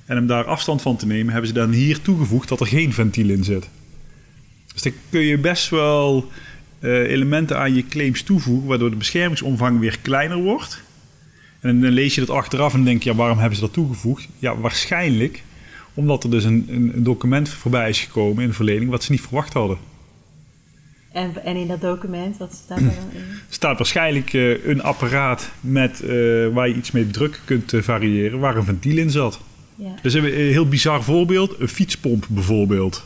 En 0.05 0.19
om 0.19 0.27
daar 0.27 0.45
afstand 0.45 0.83
van 0.83 0.97
te 0.97 1.07
nemen, 1.07 1.33
hebben 1.33 1.49
ze 1.49 1.55
dan 1.55 1.71
hier 1.71 2.01
toegevoegd 2.01 2.49
dat 2.49 2.61
er 2.61 2.67
geen 2.67 2.93
ventiel 2.93 3.29
in 3.29 3.45
zit. 3.45 3.69
Dus 4.73 4.83
dan 4.83 4.93
kun 5.11 5.21
je 5.21 5.39
best 5.39 5.69
wel 5.69 6.31
uh, 6.81 6.93
elementen 6.93 7.59
aan 7.59 7.75
je 7.75 7.87
claims 7.87 8.23
toevoegen, 8.23 8.69
waardoor 8.69 8.91
de 8.91 8.97
beschermingsomvang 8.97 9.79
weer 9.79 9.99
kleiner 10.03 10.39
wordt. 10.39 10.83
En 11.61 11.81
dan 11.81 11.91
lees 11.91 12.15
je 12.15 12.21
dat 12.21 12.37
achteraf 12.37 12.75
en 12.75 12.85
denk 12.85 13.03
je, 13.03 13.11
ja, 13.11 13.17
waarom 13.17 13.39
hebben 13.39 13.57
ze 13.57 13.65
dat 13.65 13.73
toegevoegd? 13.73 14.29
Ja, 14.39 14.57
waarschijnlijk 14.57 15.43
omdat 16.01 16.25
er 16.25 16.31
dus 16.31 16.45
een, 16.45 16.67
een, 16.69 17.03
document 17.03 17.49
voorbij 17.49 17.89
is 17.89 18.01
gekomen 18.01 18.43
in 18.43 18.49
de 18.49 18.55
verlening 18.55 18.91
wat 18.91 19.03
ze 19.03 19.11
niet 19.11 19.21
verwacht 19.21 19.53
hadden. 19.53 19.79
En, 21.13 21.45
en 21.45 21.57
in 21.57 21.67
dat 21.67 21.81
document, 21.81 22.37
wat 22.37 22.53
staat 22.65 22.79
er 22.79 22.85
dan 22.85 22.95
in? 23.13 23.23
staat 23.49 23.77
waarschijnlijk 23.77 24.33
uh, 24.33 24.67
een 24.67 24.83
apparaat 24.83 25.51
met, 25.61 26.03
uh, 26.05 26.49
waar 26.49 26.69
je 26.69 26.75
iets 26.75 26.91
mee 26.91 27.07
druk 27.07 27.41
kunt 27.45 27.73
uh, 27.73 27.83
variëren, 27.83 28.39
waar 28.39 28.57
een 28.57 28.65
ventiel 28.65 28.97
in 28.97 29.11
zat. 29.11 29.41
Ja. 29.75 29.95
Dus 30.03 30.15
een 30.15 30.25
heel 30.25 30.69
bizar 30.69 31.03
voorbeeld, 31.03 31.61
een 31.61 31.69
fietspomp 31.69 32.27
bijvoorbeeld. 32.29 33.05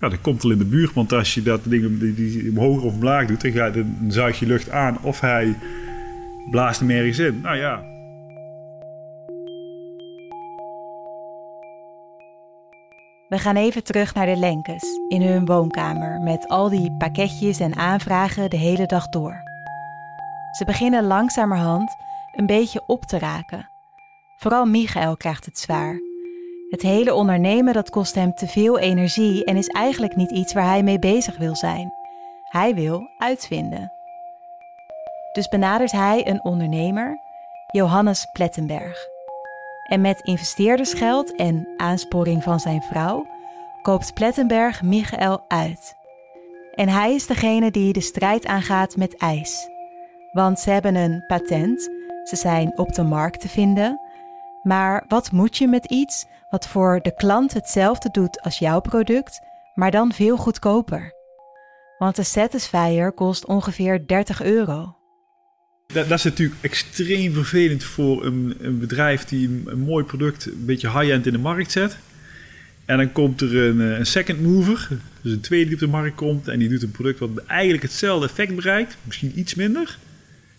Ja, 0.00 0.08
dat 0.08 0.20
komt 0.20 0.44
al 0.44 0.50
in 0.50 0.58
de 0.58 0.64
buurt, 0.64 0.92
want 0.92 1.12
als 1.12 1.34
je 1.34 1.42
dat 1.42 1.60
ding 1.64 1.98
die, 1.98 2.14
die 2.14 2.50
omhoog 2.50 2.82
of 2.82 2.92
omlaag 2.92 3.26
doet, 3.26 3.40
dan, 3.40 3.52
gaat, 3.52 3.74
dan 3.74 3.96
zuig 4.08 4.38
je 4.38 4.46
lucht 4.46 4.70
aan 4.70 4.98
of 5.02 5.20
hij 5.20 5.56
blaast 6.50 6.80
hem 6.80 6.90
ergens 6.90 7.18
in. 7.18 7.40
Nou 7.40 7.56
ja. 7.56 7.89
We 13.30 13.38
gaan 13.38 13.56
even 13.56 13.84
terug 13.84 14.14
naar 14.14 14.26
de 14.26 14.36
Lenkes 14.36 15.00
in 15.08 15.22
hun 15.22 15.46
woonkamer 15.46 16.20
met 16.20 16.48
al 16.48 16.68
die 16.68 16.92
pakketjes 16.92 17.60
en 17.60 17.76
aanvragen 17.76 18.50
de 18.50 18.56
hele 18.56 18.86
dag 18.86 19.08
door. 19.08 19.42
Ze 20.50 20.64
beginnen 20.64 21.04
langzamerhand 21.04 21.96
een 22.32 22.46
beetje 22.46 22.82
op 22.86 23.04
te 23.04 23.18
raken. 23.18 23.68
Vooral 24.36 24.64
Michael 24.64 25.16
krijgt 25.16 25.44
het 25.44 25.58
zwaar. 25.58 26.00
Het 26.70 26.82
hele 26.82 27.14
ondernemen 27.14 27.74
dat 27.74 27.90
kost 27.90 28.14
hem 28.14 28.34
te 28.34 28.46
veel 28.46 28.78
energie 28.78 29.44
en 29.44 29.56
is 29.56 29.68
eigenlijk 29.68 30.16
niet 30.16 30.30
iets 30.30 30.52
waar 30.52 30.66
hij 30.66 30.82
mee 30.82 30.98
bezig 30.98 31.38
wil 31.38 31.56
zijn. 31.56 31.92
Hij 32.42 32.74
wil 32.74 33.08
uitvinden. 33.18 33.92
Dus 35.32 35.48
benadert 35.48 35.92
hij 35.92 36.28
een 36.28 36.44
ondernemer, 36.44 37.18
Johannes 37.66 38.26
Plettenberg. 38.32 39.09
En 39.90 40.00
met 40.00 40.20
investeerdersgeld 40.20 41.34
en 41.34 41.68
aansporing 41.76 42.42
van 42.42 42.60
zijn 42.60 42.82
vrouw 42.82 43.26
koopt 43.82 44.14
Plettenberg 44.14 44.82
Michael 44.82 45.44
uit. 45.48 45.94
En 46.74 46.88
hij 46.88 47.14
is 47.14 47.26
degene 47.26 47.70
die 47.70 47.92
de 47.92 48.00
strijd 48.00 48.46
aangaat 48.46 48.96
met 48.96 49.16
ijs. 49.16 49.68
Want 50.32 50.58
ze 50.58 50.70
hebben 50.70 50.94
een 50.94 51.24
patent, 51.26 51.80
ze 52.24 52.36
zijn 52.36 52.78
op 52.78 52.92
de 52.92 53.02
markt 53.02 53.40
te 53.40 53.48
vinden. 53.48 54.00
Maar 54.62 55.04
wat 55.08 55.32
moet 55.32 55.56
je 55.56 55.68
met 55.68 55.84
iets 55.84 56.26
wat 56.50 56.66
voor 56.66 57.00
de 57.02 57.14
klant 57.14 57.52
hetzelfde 57.52 58.10
doet 58.10 58.40
als 58.40 58.58
jouw 58.58 58.80
product, 58.80 59.40
maar 59.74 59.90
dan 59.90 60.12
veel 60.12 60.36
goedkoper? 60.36 61.12
Want 61.98 62.16
de 62.16 62.22
Satisfyer 62.22 63.12
kost 63.12 63.46
ongeveer 63.46 64.06
30 64.06 64.42
euro. 64.42 64.99
Dat, 65.92 66.08
dat, 66.08 66.18
is 66.18 66.24
natuurlijk 66.24 66.60
extreem 66.60 67.32
vervelend 67.32 67.84
voor 67.84 68.24
een, 68.24 68.54
een 68.60 68.78
bedrijf 68.78 69.24
die 69.24 69.48
een, 69.48 69.62
een, 69.66 69.78
mooi 69.78 70.04
product 70.04 70.46
een 70.46 70.64
beetje 70.64 70.90
high-end 70.90 71.26
in 71.26 71.32
de 71.32 71.38
markt 71.38 71.72
zet. 71.72 71.96
En 72.84 72.96
dan 72.96 73.12
komt 73.12 73.40
er 73.40 73.56
een, 73.56 73.78
een, 73.78 74.06
second 74.06 74.42
mover, 74.42 74.88
dus 75.22 75.32
een 75.32 75.40
tweede 75.40 75.64
die 75.64 75.74
op 75.74 75.80
de 75.80 75.86
markt 75.86 76.16
komt 76.16 76.48
en 76.48 76.58
die 76.58 76.68
doet 76.68 76.82
een 76.82 76.90
product 76.90 77.18
wat 77.18 77.30
eigenlijk 77.46 77.82
hetzelfde 77.82 78.26
effect 78.26 78.54
bereikt, 78.54 78.96
misschien 79.04 79.38
iets 79.38 79.54
minder, 79.54 79.98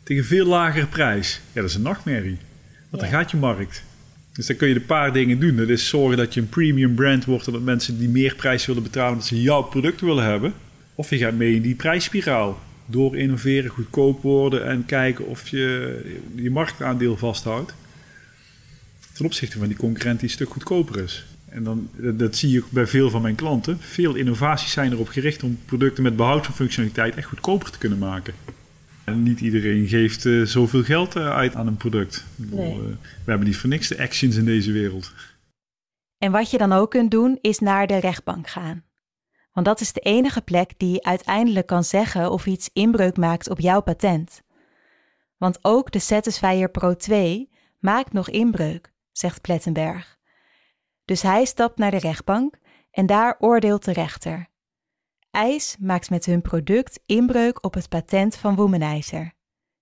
tegen 0.04 0.22
een 0.22 0.28
veel 0.28 0.46
lagere 0.46 0.86
prijs. 0.86 1.41
Ja, 1.54 1.62
dat 1.62 1.70
is 1.70 1.76
een 1.76 1.82
nachtmerrie, 1.82 2.38
want 2.89 3.04
ja. 3.04 3.10
dan 3.10 3.20
gaat 3.20 3.32
je 3.32 3.38
markt. 3.38 3.84
Dus 4.34 4.46
dan 4.46 4.56
kun 4.56 4.67
je 4.67 4.76
een 4.76 4.86
paar 4.86 5.13
dingen 5.13 5.39
doen. 5.39 5.56
Dat 5.56 5.70
is 5.70 5.88
zorgen 5.88 6.17
dat 6.17 6.34
je 6.34 6.41
een 6.41 6.50
premium 6.50 6.96
brand 6.96 7.26
wordt 7.26 7.48
en 7.48 7.54
dat 7.54 7.62
mensen 7.62 8.00
die 8.00 8.10
meer 8.10 8.36
prijs 8.36 8.65
willen 8.65 8.84
betalen 8.84 9.12
omdat 9.12 9.28
ze 9.28 9.41
jouw 9.41 9.62
product 9.62 10.02
willen 10.02 10.24
hebben. 10.24 10.54
Of 10.96 11.10
je 11.10 11.17
gaat 11.17 11.34
mee 11.34 11.56
in 11.56 11.62
die 11.62 11.76
prijsspiraal 11.76 12.62
door 12.91 13.17
innoveren, 13.17 13.69
goedkoop 13.69 14.21
worden 14.21 14.65
en 14.65 14.86
kijken 14.86 15.27
of 15.27 15.47
je 15.47 16.01
je 16.36 16.51
marktaandeel 16.51 17.17
vasthoudt. 17.17 17.73
Ten 19.13 19.25
opzichte 19.25 19.58
van 19.58 19.67
die 19.67 19.77
concurrent 19.77 20.19
die 20.19 20.30
een 20.30 20.36
stuk 20.36 20.49
goedkoper 20.49 21.04
is. 21.04 21.25
En 21.49 21.63
dan, 21.63 21.89
dat 21.97 22.36
zie 22.36 22.49
je 22.49 22.63
ook 22.63 22.71
bij 22.71 22.88
veel 22.88 23.10
van 23.10 23.21
mijn 23.21 23.36
klanten. 23.36 23.77
Veel 23.80 24.15
innovaties 24.15 24.71
zijn 24.71 24.91
erop 24.91 25.08
gericht 25.08 25.43
om 25.43 25.60
producten 25.65 26.04
met 26.04 26.15
behoud 26.15 26.45
van 26.45 26.56
functionaliteit 26.56 27.15
echt 27.15 27.27
goedkoper 27.27 27.71
te 27.71 27.77
kunnen 27.77 27.97
maken. 27.97 28.34
En 29.04 29.23
niet 29.23 29.39
iedereen 29.39 29.88
geeft 29.88 30.25
uh, 30.25 30.45
zoveel 30.45 30.84
geld 30.84 31.15
uh, 31.15 31.30
uit 31.30 31.56
aan 31.56 31.67
een 31.67 31.77
product. 31.77 32.25
Nee. 32.36 32.71
Uh, 32.71 32.77
we 33.23 33.30
hebben 33.30 33.47
niet 33.47 33.58
voor 33.58 33.69
niks 33.69 33.88
de 33.88 33.97
actions 33.97 34.36
in 34.36 34.45
deze 34.45 34.71
wereld. 34.71 35.13
En 36.17 36.32
wat 36.32 36.51
je 36.51 36.58
dan 36.58 36.71
ook 36.71 36.89
kunt 36.89 37.12
doen, 37.12 37.38
is 37.41 37.60
naar 37.60 37.88
de 37.88 37.97
rechtbank 37.97 38.47
gaan. 38.47 38.84
Want 39.51 39.65
dat 39.65 39.81
is 39.81 39.93
de 39.93 39.99
enige 39.99 40.41
plek 40.41 40.73
die 40.77 41.05
uiteindelijk 41.05 41.67
kan 41.67 41.83
zeggen 41.83 42.31
of 42.31 42.45
iets 42.45 42.69
inbreuk 42.73 43.17
maakt 43.17 43.49
op 43.49 43.59
jouw 43.59 43.81
patent. 43.81 44.41
Want 45.37 45.59
ook 45.61 45.91
de 45.91 45.99
Satisfyer 45.99 46.69
Pro 46.69 46.95
2 46.95 47.49
maakt 47.79 48.13
nog 48.13 48.29
inbreuk, 48.29 48.93
zegt 49.11 49.41
Plettenberg. 49.41 50.19
Dus 51.05 51.21
hij 51.21 51.45
stapt 51.45 51.77
naar 51.77 51.91
de 51.91 51.99
rechtbank 51.99 52.59
en 52.91 53.05
daar 53.05 53.35
oordeelt 53.39 53.85
de 53.85 53.93
rechter. 53.93 54.49
IJs 55.31 55.77
maakt 55.79 56.09
met 56.09 56.25
hun 56.25 56.41
product 56.41 56.99
inbreuk 57.05 57.63
op 57.63 57.73
het 57.73 57.89
patent 57.89 58.35
van 58.35 58.55
Womanizer, 58.55 59.33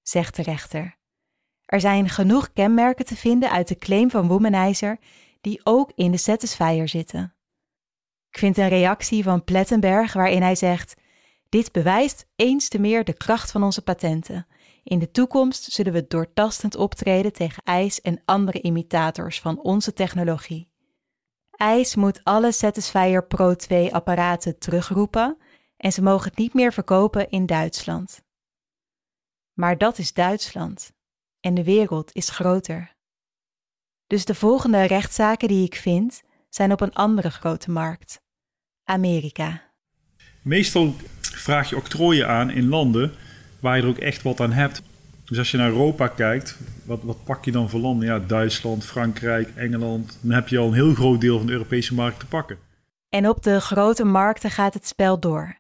zegt 0.02 0.36
de 0.36 0.42
rechter. 0.42 0.98
Er 1.66 1.80
zijn 1.80 2.10
genoeg 2.10 2.54
kenmerken 2.54 3.06
te 3.06 3.16
vinden 3.16 3.52
uit 3.52 3.68
de 3.68 3.76
claim 3.76 4.10
van 4.10 4.28
Womanizer 4.28 5.00
die 5.42 5.62
ook 5.64 5.92
in 5.96 6.12
de 6.12 6.18
Satisfyer 6.18 6.88
zitten. 6.88 7.36
Ik 8.32 8.38
vind 8.38 8.58
een 8.58 8.70
reactie 8.70 9.24
van 9.24 9.44
Plettenberg 9.44 10.14
waarin 10.14 10.42
hij 10.42 10.56
zegt: 10.56 10.96
Dit 11.50 11.72
bewijst 11.72 12.26
eens 12.36 12.68
te 12.68 12.80
meer 12.80 13.04
de 13.04 13.14
kracht 13.14 13.52
van 13.52 13.64
onze 13.64 13.82
patenten. 13.82 14.48
In 14.84 15.00
de 15.00 15.12
toekomst 15.12 15.64
zullen 15.64 15.94
we 15.94 16.08
doortastend 16.08 16.76
optreden 16.76 17.34
tegen 17.34 17.64
ijs 17.64 18.02
en 18.02 18.22
andere 18.26 18.62
imitators 18.62 19.40
van 19.40 19.60
onze 19.60 19.94
technologie. 19.94 20.70
IJs 21.50 21.96
moet 21.96 22.24
alle 22.24 22.52
Satisfyer 22.52 23.28
Pro 23.28 23.56
2 23.56 23.94
apparaten 23.94 24.60
terugroepen 24.60 25.38
en 25.78 25.92
ze 25.92 26.02
mogen 26.02 26.30
het 26.30 26.38
niet 26.38 26.54
meer 26.54 26.74
verkopen 26.74 27.30
in 27.30 27.46
Duitsland. 27.46 28.22
Maar 29.54 29.78
dat 29.78 29.98
is 29.98 30.14
Duitsland 30.14 30.92
en 31.40 31.54
de 31.54 31.64
wereld 31.64 32.14
is 32.14 32.30
groter. 32.30 32.96
Dus 34.08 34.26
de 34.26 34.36
volgende 34.36 34.84
rechtszaken 34.84 35.48
die 35.48 35.66
ik 35.66 35.76
vind 35.76 36.22
zijn 36.50 36.72
op 36.72 36.82
een 36.82 36.94
andere 36.94 37.30
grote 37.30 37.72
markt: 37.72 38.22
Amerika. 38.84 39.62
Meestal 40.42 40.96
vraag 41.22 41.70
je 41.70 41.76
octrooien 41.76 42.28
aan 42.28 42.50
in 42.50 42.68
landen 42.68 43.12
waar 43.60 43.78
je 43.78 43.84
er 43.84 43.90
ook 43.90 43.98
echt 43.98 44.22
wat 44.22 44.40
aan 44.40 44.52
hebt. 44.52 44.82
Dus 45.26 45.38
als 45.38 45.52
je 45.52 45.58
naar 45.58 45.70
Europa 45.70 46.08
kijkt, 46.08 46.58
wat, 46.86 47.00
wat 47.04 47.24
pak 47.24 47.46
je 47.46 47.52
dan 47.52 47.70
voor 47.70 47.80
landen? 47.80 48.08
Ja, 48.08 48.20
Duitsland, 48.20 48.86
Frankrijk, 48.86 49.50
Engeland. 49.56 50.18
Dan 50.22 50.32
heb 50.32 50.48
je 50.48 50.58
al 50.58 50.68
een 50.68 50.74
heel 50.74 50.94
groot 50.94 51.22
deel 51.22 51.38
van 51.38 51.46
de 51.46 51.52
Europese 51.52 51.94
markt 51.94 52.20
te 52.20 52.26
pakken. 52.26 52.58
En 53.10 53.30
op 53.30 53.44
de 53.44 53.62
grote 53.62 54.06
markten 54.06 54.52
gaat 54.52 54.74
het 54.74 54.88
spel 54.88 55.20
door. 55.20 55.58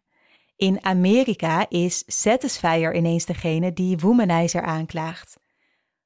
In 0.55 0.83
Amerika 0.85 1.65
is 1.69 2.03
Satisfyer 2.07 2.95
ineens 2.95 3.25
degene 3.25 3.73
die 3.73 3.97
Womanizer 3.97 4.61
aanklaagt. 4.61 5.37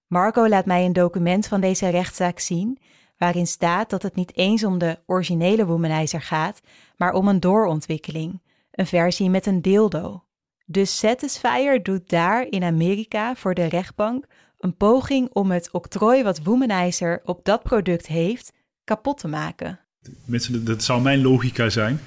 Marco 0.07 0.47
laat 0.47 0.65
mij 0.65 0.85
een 0.85 0.93
document 0.93 1.47
van 1.47 1.61
deze 1.61 1.89
rechtszaak 1.89 2.39
zien, 2.39 2.79
waarin 3.23 3.47
staat 3.47 3.89
dat 3.89 4.01
het 4.03 4.15
niet 4.15 4.37
eens 4.37 4.63
om 4.63 4.77
de 4.77 4.99
originele 5.05 5.65
Womanizer 5.65 6.21
gaat, 6.21 6.61
maar 6.97 7.13
om 7.13 7.27
een 7.27 7.39
doorontwikkeling, 7.39 8.41
een 8.71 8.85
versie 8.85 9.29
met 9.29 9.45
een 9.45 9.61
dildo. 9.61 10.23
Dus 10.65 10.97
Satisfyer 10.97 11.83
doet 11.83 12.09
daar 12.09 12.47
in 12.49 12.63
Amerika 12.63 13.35
voor 13.35 13.53
de 13.53 13.65
rechtbank 13.65 14.25
een 14.59 14.77
poging 14.77 15.29
om 15.33 15.51
het 15.51 15.71
octrooi 15.71 16.23
wat 16.23 16.43
Womanizer 16.43 17.21
op 17.25 17.45
dat 17.45 17.63
product 17.63 18.07
heeft 18.07 18.53
kapot 18.83 19.17
te 19.17 19.27
maken. 19.27 19.79
Mensen, 20.25 20.65
dat 20.65 20.83
zou 20.83 21.01
mijn 21.01 21.21
logica 21.21 21.69
zijn. 21.69 21.99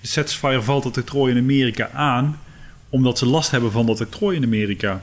De 0.00 0.06
Satisfyer 0.06 0.62
valt 0.62 0.82
dat 0.82 0.96
octrooi 0.96 1.34
in 1.34 1.42
Amerika 1.42 1.90
aan 1.90 2.38
omdat 2.88 3.18
ze 3.18 3.26
last 3.26 3.50
hebben 3.50 3.72
van 3.72 3.86
dat 3.86 4.00
octrooi 4.00 4.36
in 4.36 4.44
Amerika. 4.44 5.02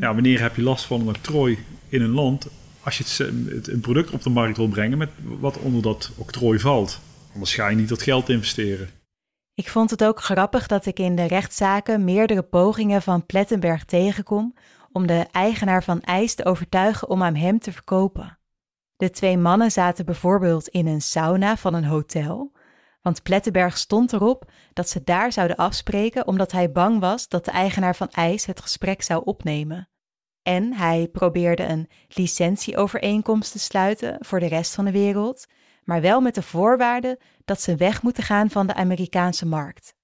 Ja, 0.00 0.14
wanneer 0.14 0.40
heb 0.40 0.56
je 0.56 0.62
last 0.62 0.84
van 0.84 1.00
een 1.00 1.08
octrooi 1.08 1.58
in 1.88 2.02
een 2.02 2.10
land 2.10 2.46
als 2.84 2.98
je 2.98 3.24
het, 3.24 3.68
een 3.68 3.80
product 3.80 4.10
op 4.10 4.22
de 4.22 4.30
markt 4.30 4.56
wil 4.56 4.68
brengen 4.68 4.98
met 4.98 5.10
wat 5.22 5.58
onder 5.58 5.82
dat 5.82 6.10
octrooi 6.16 6.58
valt? 6.58 7.00
Anders 7.32 7.54
ga 7.54 7.68
je 7.68 7.76
niet 7.76 7.88
dat 7.88 8.02
geld 8.02 8.28
investeren. 8.28 8.90
Ik 9.54 9.68
vond 9.68 9.90
het 9.90 10.04
ook 10.04 10.20
grappig 10.22 10.66
dat 10.66 10.86
ik 10.86 10.98
in 10.98 11.16
de 11.16 11.24
rechtszaken 11.24 12.04
meerdere 12.04 12.42
pogingen 12.42 13.02
van 13.02 13.26
Plettenberg 13.26 13.84
tegenkom 13.84 14.54
om 14.92 15.06
de 15.06 15.26
eigenaar 15.30 15.84
van 15.84 16.00
IJs 16.00 16.34
te 16.34 16.44
overtuigen 16.44 17.08
om 17.08 17.22
aan 17.22 17.34
hem 17.34 17.58
te 17.58 17.72
verkopen. 17.72 18.38
De 18.96 19.10
twee 19.10 19.38
mannen 19.38 19.70
zaten 19.70 20.04
bijvoorbeeld 20.04 20.68
in 20.68 20.86
een 20.86 21.02
sauna 21.02 21.56
van 21.56 21.74
een 21.74 21.84
hotel, 21.84 22.52
want 23.02 23.22
Plettenberg 23.22 23.78
stond 23.78 24.12
erop 24.12 24.50
dat 24.72 24.88
ze 24.88 25.04
daar 25.04 25.32
zouden 25.32 25.56
afspreken 25.56 26.26
omdat 26.26 26.52
hij 26.52 26.72
bang 26.72 27.00
was 27.00 27.28
dat 27.28 27.44
de 27.44 27.50
eigenaar 27.50 27.96
van 27.96 28.10
IJs 28.10 28.46
het 28.46 28.60
gesprek 28.60 29.02
zou 29.02 29.24
opnemen. 29.24 29.88
En 30.44 30.74
hij 30.74 31.08
probeerde 31.12 31.62
een 31.62 31.88
licentieovereenkomst 32.08 33.52
te 33.52 33.58
sluiten 33.58 34.16
voor 34.20 34.40
de 34.40 34.46
rest 34.46 34.74
van 34.74 34.84
de 34.84 34.90
wereld, 34.90 35.46
maar 35.84 36.00
wel 36.00 36.20
met 36.20 36.34
de 36.34 36.42
voorwaarde 36.42 37.18
dat 37.44 37.60
ze 37.60 37.76
weg 37.76 38.02
moeten 38.02 38.22
gaan 38.22 38.50
van 38.50 38.66
de 38.66 38.74
Amerikaanse 38.74 39.46
markt. 39.46 39.94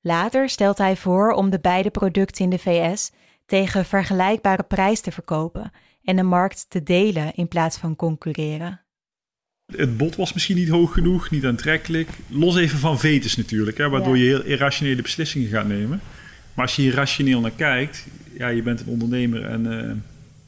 Later 0.00 0.48
stelt 0.48 0.78
hij 0.78 0.96
voor 0.96 1.32
om 1.32 1.50
de 1.50 1.60
beide 1.60 1.90
producten 1.90 2.44
in 2.44 2.50
de 2.50 2.58
VS 2.58 3.10
tegen 3.46 3.84
vergelijkbare 3.84 4.62
prijs 4.62 5.00
te 5.00 5.12
verkopen 5.12 5.70
en 6.02 6.16
de 6.16 6.22
markt 6.22 6.66
te 6.68 6.82
delen 6.82 7.34
in 7.34 7.48
plaats 7.48 7.76
van 7.76 7.96
concurreren. 7.96 8.80
Het 9.72 9.96
bod 9.96 10.16
was 10.16 10.32
misschien 10.32 10.56
niet 10.56 10.68
hoog 10.68 10.92
genoeg, 10.92 11.30
niet 11.30 11.44
aantrekkelijk. 11.44 12.08
Los 12.28 12.56
even 12.56 12.78
van 12.78 12.98
vetus 12.98 13.36
natuurlijk, 13.36 13.78
hè, 13.78 13.88
waardoor 13.88 14.18
je 14.18 14.24
heel 14.24 14.44
irrationele 14.44 15.02
beslissingen 15.02 15.48
gaat 15.48 15.66
nemen. 15.66 16.00
Maar 16.54 16.64
als 16.64 16.76
je 16.76 16.82
hier 16.82 16.94
rationeel 16.94 17.40
naar 17.40 17.50
kijkt, 17.50 18.06
ja, 18.36 18.48
je 18.48 18.62
bent 18.62 18.80
een 18.80 18.86
ondernemer 18.86 19.44
en 19.44 19.66
uh, 19.66 19.92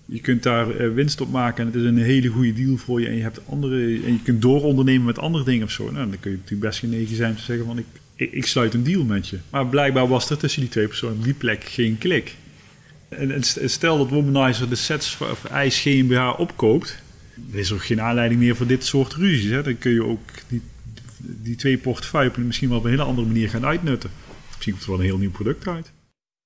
je 0.05 0.21
kunt 0.21 0.43
daar 0.43 0.81
uh, 0.81 0.95
winst 0.95 1.21
op 1.21 1.31
maken. 1.31 1.61
En 1.61 1.73
het 1.73 1.81
is 1.83 1.89
een 1.89 1.99
hele 1.99 2.29
goede 2.29 2.53
deal 2.53 2.77
voor 2.77 3.01
je. 3.01 3.07
En 3.07 3.17
je, 3.17 3.23
hebt 3.23 3.41
andere, 3.49 3.77
en 4.05 4.13
je 4.13 4.23
kunt 4.23 4.43
doorondernemen 4.43 5.07
met 5.07 5.19
andere 5.19 5.45
dingen 5.45 5.65
of 5.65 5.71
zo. 5.71 5.91
Nou, 5.91 6.11
dan 6.11 6.21
kun 6.21 6.31
je 6.31 6.37
natuurlijk 6.37 6.69
best 6.69 6.79
genegen 6.79 7.17
zijn 7.17 7.35
te 7.35 7.43
zeggen 7.43 7.67
van 7.67 7.79
ik, 7.79 7.87
ik, 8.33 8.47
sluit 8.47 8.75
een 8.75 8.85
deal 8.85 9.05
met 9.05 9.29
je. 9.29 9.39
Maar 9.51 9.67
blijkbaar 9.67 10.09
was 10.09 10.31
er 10.31 10.39
tussen 10.39 10.61
die 10.61 10.71
twee 10.71 10.87
personen 10.87 11.17
op 11.17 11.25
die 11.25 11.35
plek 11.35 11.65
geen 11.65 11.99
klik. 11.99 12.35
En, 13.09 13.43
stel 13.65 13.99
dat 13.99 14.09
Womanizer 14.09 14.69
de 14.69 14.75
sets 14.75 15.19
of 15.21 15.45
IJs 15.45 15.81
GmbH 15.81 16.41
opkoopt 16.41 17.03
er 17.53 17.59
is 17.59 17.73
ook 17.73 17.85
geen 17.85 18.01
aanleiding 18.01 18.41
meer 18.41 18.57
voor 18.57 18.67
dit 18.67 18.85
soort 18.85 19.13
ruzies. 19.15 19.51
Hè. 19.51 19.63
Dan 19.63 19.79
kun 19.79 19.93
je 19.93 20.05
ook 20.05 20.21
die, 20.49 20.63
die 21.19 21.57
twee 21.57 21.79
portefeuilles 21.79 22.37
misschien 22.37 22.69
wel 22.69 22.79
op 22.79 22.85
een 22.85 22.91
hele 22.91 23.03
andere 23.03 23.27
manier 23.27 23.49
gaan 23.49 23.67
uitnutten. 23.67 24.11
Misschien 24.49 24.73
komt 24.73 24.85
er 24.85 24.91
wel 24.91 24.99
een 24.99 25.05
heel 25.05 25.19
nieuw 25.19 25.31
product 25.31 25.69
uit. 25.69 25.93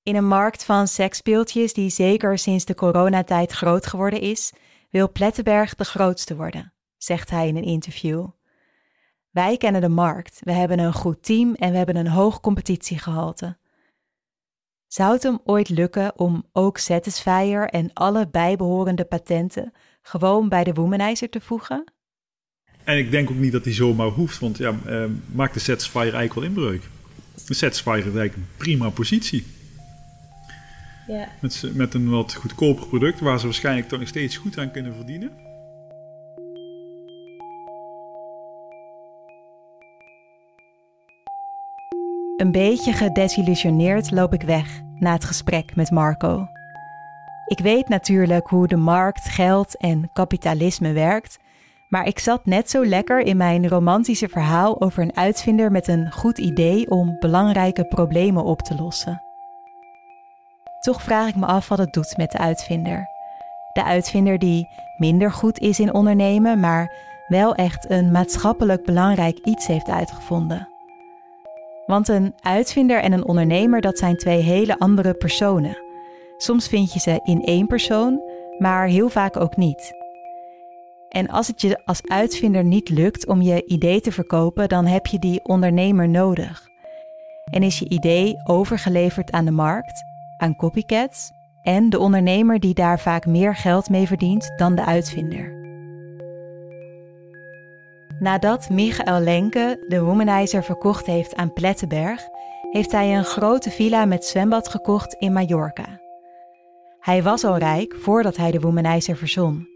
In 0.03 0.17
een 0.17 0.27
markt 0.27 0.65
van 0.65 0.89
seksspeeltjes 0.89 1.73
die 1.73 1.91
zeker 1.91 2.39
sinds 2.39 2.65
de 2.65 2.75
coronatijd 2.75 3.53
groot 3.53 3.87
geworden 3.87 4.21
is, 4.21 4.53
wil 4.91 5.13
Plettenberg 5.13 5.75
de 5.75 5.85
grootste 5.85 6.37
worden, 6.37 6.73
zegt 6.97 7.31
hij 7.31 7.49
in 7.49 7.57
een 7.57 7.65
interview. 7.65 8.27
Wij 9.31 9.57
kennen 9.57 9.81
de 9.81 9.89
markt, 9.89 10.41
we 10.41 10.53
hebben 10.53 10.79
een 10.79 10.93
goed 10.93 11.23
team 11.23 11.55
en 11.55 11.71
we 11.71 11.77
hebben 11.77 11.97
een 11.97 12.09
hoog 12.09 12.41
competitiegehalte. 12.41 13.57
Zou 14.87 15.13
het 15.13 15.23
hem 15.23 15.39
ooit 15.45 15.69
lukken 15.69 16.19
om 16.19 16.45
ook 16.53 16.79
Satisfyer 16.79 17.69
en 17.69 17.93
alle 17.93 18.29
bijbehorende 18.29 19.05
patenten 19.05 19.73
gewoon 20.03 20.49
bij 20.49 20.65
de 20.65 20.73
Womanizer 20.73 21.29
te 21.29 21.41
voegen? 21.41 21.93
En 22.85 22.99
ik 22.99 23.11
denk 23.11 23.31
ook 23.31 23.37
niet 23.37 23.53
dat 23.53 23.65
die 23.65 23.73
zomaar 23.73 24.09
hoeft, 24.09 24.39
want 24.39 24.59
ja, 24.59 24.75
uh, 24.87 25.05
maakt 25.33 25.55
de 25.55 25.61
Satisfyer 25.61 26.15
eigenlijk 26.15 26.35
wel 26.35 26.45
inbreuk. 26.45 26.83
De 27.47 27.55
Satisfyer 27.55 28.19
heeft 28.19 28.35
een 28.35 28.47
prima 28.57 28.91
positie. 28.91 29.61
Ja. 31.07 31.29
Met, 31.41 31.71
met 31.75 31.95
een 31.95 32.11
wat 32.11 32.35
goedkoper 32.35 32.87
product 32.87 33.21
waar 33.21 33.39
ze 33.39 33.45
waarschijnlijk 33.45 33.89
toch 33.89 33.99
nog 33.99 34.09
steeds 34.09 34.37
goed 34.37 34.59
aan 34.59 34.71
kunnen 34.71 34.95
verdienen. 34.95 35.31
Een 42.37 42.53
beetje 42.53 42.93
gedesillusioneerd 42.93 44.11
loop 44.11 44.33
ik 44.33 44.43
weg 44.43 44.81
na 44.99 45.13
het 45.13 45.25
gesprek 45.25 45.77
met 45.77 45.91
Marco. 45.91 46.47
Ik 47.47 47.59
weet 47.59 47.89
natuurlijk 47.89 48.47
hoe 48.47 48.69
de 48.69 48.77
markt, 48.77 49.29
geld 49.29 49.77
en 49.77 50.11
kapitalisme 50.13 50.93
werkt, 50.93 51.39
maar 51.89 52.07
ik 52.07 52.19
zat 52.19 52.47
net 52.47 52.71
zo 52.71 52.87
lekker 52.87 53.21
in 53.21 53.37
mijn 53.37 53.69
romantische 53.69 54.29
verhaal 54.29 54.81
over 54.81 55.03
een 55.03 55.17
uitvinder 55.17 55.71
met 55.71 55.89
een 55.89 56.13
goed 56.13 56.39
idee 56.39 56.91
om 56.91 57.17
belangrijke 57.19 57.85
problemen 57.85 58.45
op 58.45 58.63
te 58.63 58.75
lossen. 58.75 59.32
Toch 60.83 61.03
vraag 61.03 61.29
ik 61.29 61.37
me 61.37 61.47
af 61.47 61.69
wat 61.69 61.79
het 61.79 61.93
doet 61.93 62.17
met 62.17 62.31
de 62.31 62.39
uitvinder. 62.39 63.09
De 63.73 63.85
uitvinder 63.85 64.39
die 64.39 64.69
minder 64.97 65.33
goed 65.33 65.59
is 65.59 65.81
in 65.81 65.95
ondernemen, 65.95 66.61
maar 66.61 66.93
wel 67.29 67.55
echt 67.55 67.91
een 67.91 68.11
maatschappelijk 68.11 68.85
belangrijk 68.85 69.39
iets 69.39 69.67
heeft 69.67 69.89
uitgevonden. 69.89 70.69
Want 71.87 72.09
een 72.09 72.35
uitvinder 72.41 73.01
en 73.03 73.13
een 73.13 73.25
ondernemer, 73.25 73.81
dat 73.81 73.99
zijn 73.99 74.17
twee 74.17 74.41
hele 74.41 74.79
andere 74.79 75.15
personen. 75.15 75.79
Soms 76.37 76.69
vind 76.69 76.93
je 76.93 77.01
ze 77.01 77.21
in 77.23 77.45
één 77.45 77.67
persoon, 77.67 78.21
maar 78.59 78.87
heel 78.87 79.09
vaak 79.09 79.37
ook 79.37 79.57
niet. 79.57 79.93
En 81.09 81.29
als 81.29 81.47
het 81.47 81.61
je 81.61 81.83
als 81.85 82.07
uitvinder 82.07 82.65
niet 82.65 82.89
lukt 82.89 83.27
om 83.27 83.43
je 83.43 83.67
idee 83.67 84.01
te 84.01 84.13
verkopen, 84.13 84.69
dan 84.69 84.87
heb 84.87 85.07
je 85.07 85.19
die 85.19 85.45
ondernemer 85.45 86.09
nodig. 86.09 86.69
En 87.51 87.63
is 87.63 87.79
je 87.79 87.89
idee 87.89 88.35
overgeleverd 88.45 89.33
aan 89.33 89.45
de 89.45 89.51
markt, 89.51 90.12
aan 90.43 90.57
copycats 90.57 91.31
en 91.63 91.91
de 91.91 91.99
ondernemer 91.99 92.61
die 92.61 92.75
daar 92.75 93.01
vaak 93.01 93.27
meer 93.27 93.57
geld 93.57 93.91
mee 93.91 94.07
verdient 94.07 94.53
dan 94.57 94.75
de 94.75 94.85
uitvinder. 94.85 95.61
Nadat 98.19 98.71
Michael 98.71 99.21
Lenke 99.21 99.85
de 99.89 100.01
Womanizer 100.01 100.65
verkocht 100.65 101.07
heeft 101.07 101.37
aan 101.37 101.53
Plettenberg, 101.53 102.29
heeft 102.71 102.93
hij 102.93 103.17
een 103.17 103.25
grote 103.25 103.71
villa 103.71 104.05
met 104.05 104.25
zwembad 104.25 104.69
gekocht 104.69 105.15
in 105.15 105.33
Mallorca. 105.33 106.01
Hij 106.99 107.23
was 107.23 107.45
al 107.45 107.57
rijk 107.57 107.97
voordat 108.01 108.37
hij 108.37 108.51
de 108.51 108.61
Womanizer 108.61 109.17
verzon. 109.17 109.67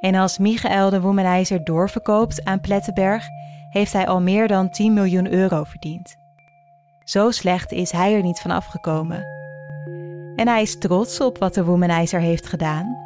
En 0.00 0.14
als 0.14 0.38
Michael 0.38 0.90
de 0.90 1.00
Womanizer 1.00 1.64
doorverkoopt 1.64 2.44
aan 2.44 2.60
Plettenberg, 2.60 3.26
heeft 3.70 3.92
hij 3.92 4.06
al 4.06 4.20
meer 4.20 4.48
dan 4.48 4.70
10 4.70 4.92
miljoen 4.92 5.32
euro 5.32 5.64
verdiend. 5.64 6.16
Zo 7.04 7.30
slecht 7.30 7.72
is 7.72 7.90
hij 7.90 8.14
er 8.14 8.22
niet 8.22 8.40
van 8.40 8.50
afgekomen. 8.50 9.39
En 10.36 10.48
hij 10.48 10.62
is 10.62 10.78
trots 10.78 11.20
op 11.20 11.38
wat 11.38 11.54
de 11.54 11.64
womanizer 11.64 12.20
heeft 12.20 12.46
gedaan. 12.46 12.96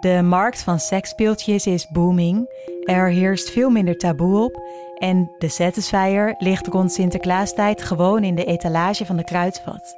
De 0.00 0.22
markt 0.22 0.62
van 0.62 0.78
seksspeeltjes 0.78 1.66
is 1.66 1.88
booming, 1.88 2.48
er 2.84 3.08
heerst 3.08 3.50
veel 3.50 3.70
minder 3.70 3.96
taboe 3.96 4.44
op 4.44 4.60
en 4.98 5.30
de 5.38 5.48
Satisfyer 5.48 6.34
ligt 6.38 6.66
rond 6.66 6.92
Sinterklaastijd 6.92 7.82
gewoon 7.82 8.24
in 8.24 8.34
de 8.34 8.44
etalage 8.44 9.06
van 9.06 9.16
de 9.16 9.24
kruidvat. 9.24 9.96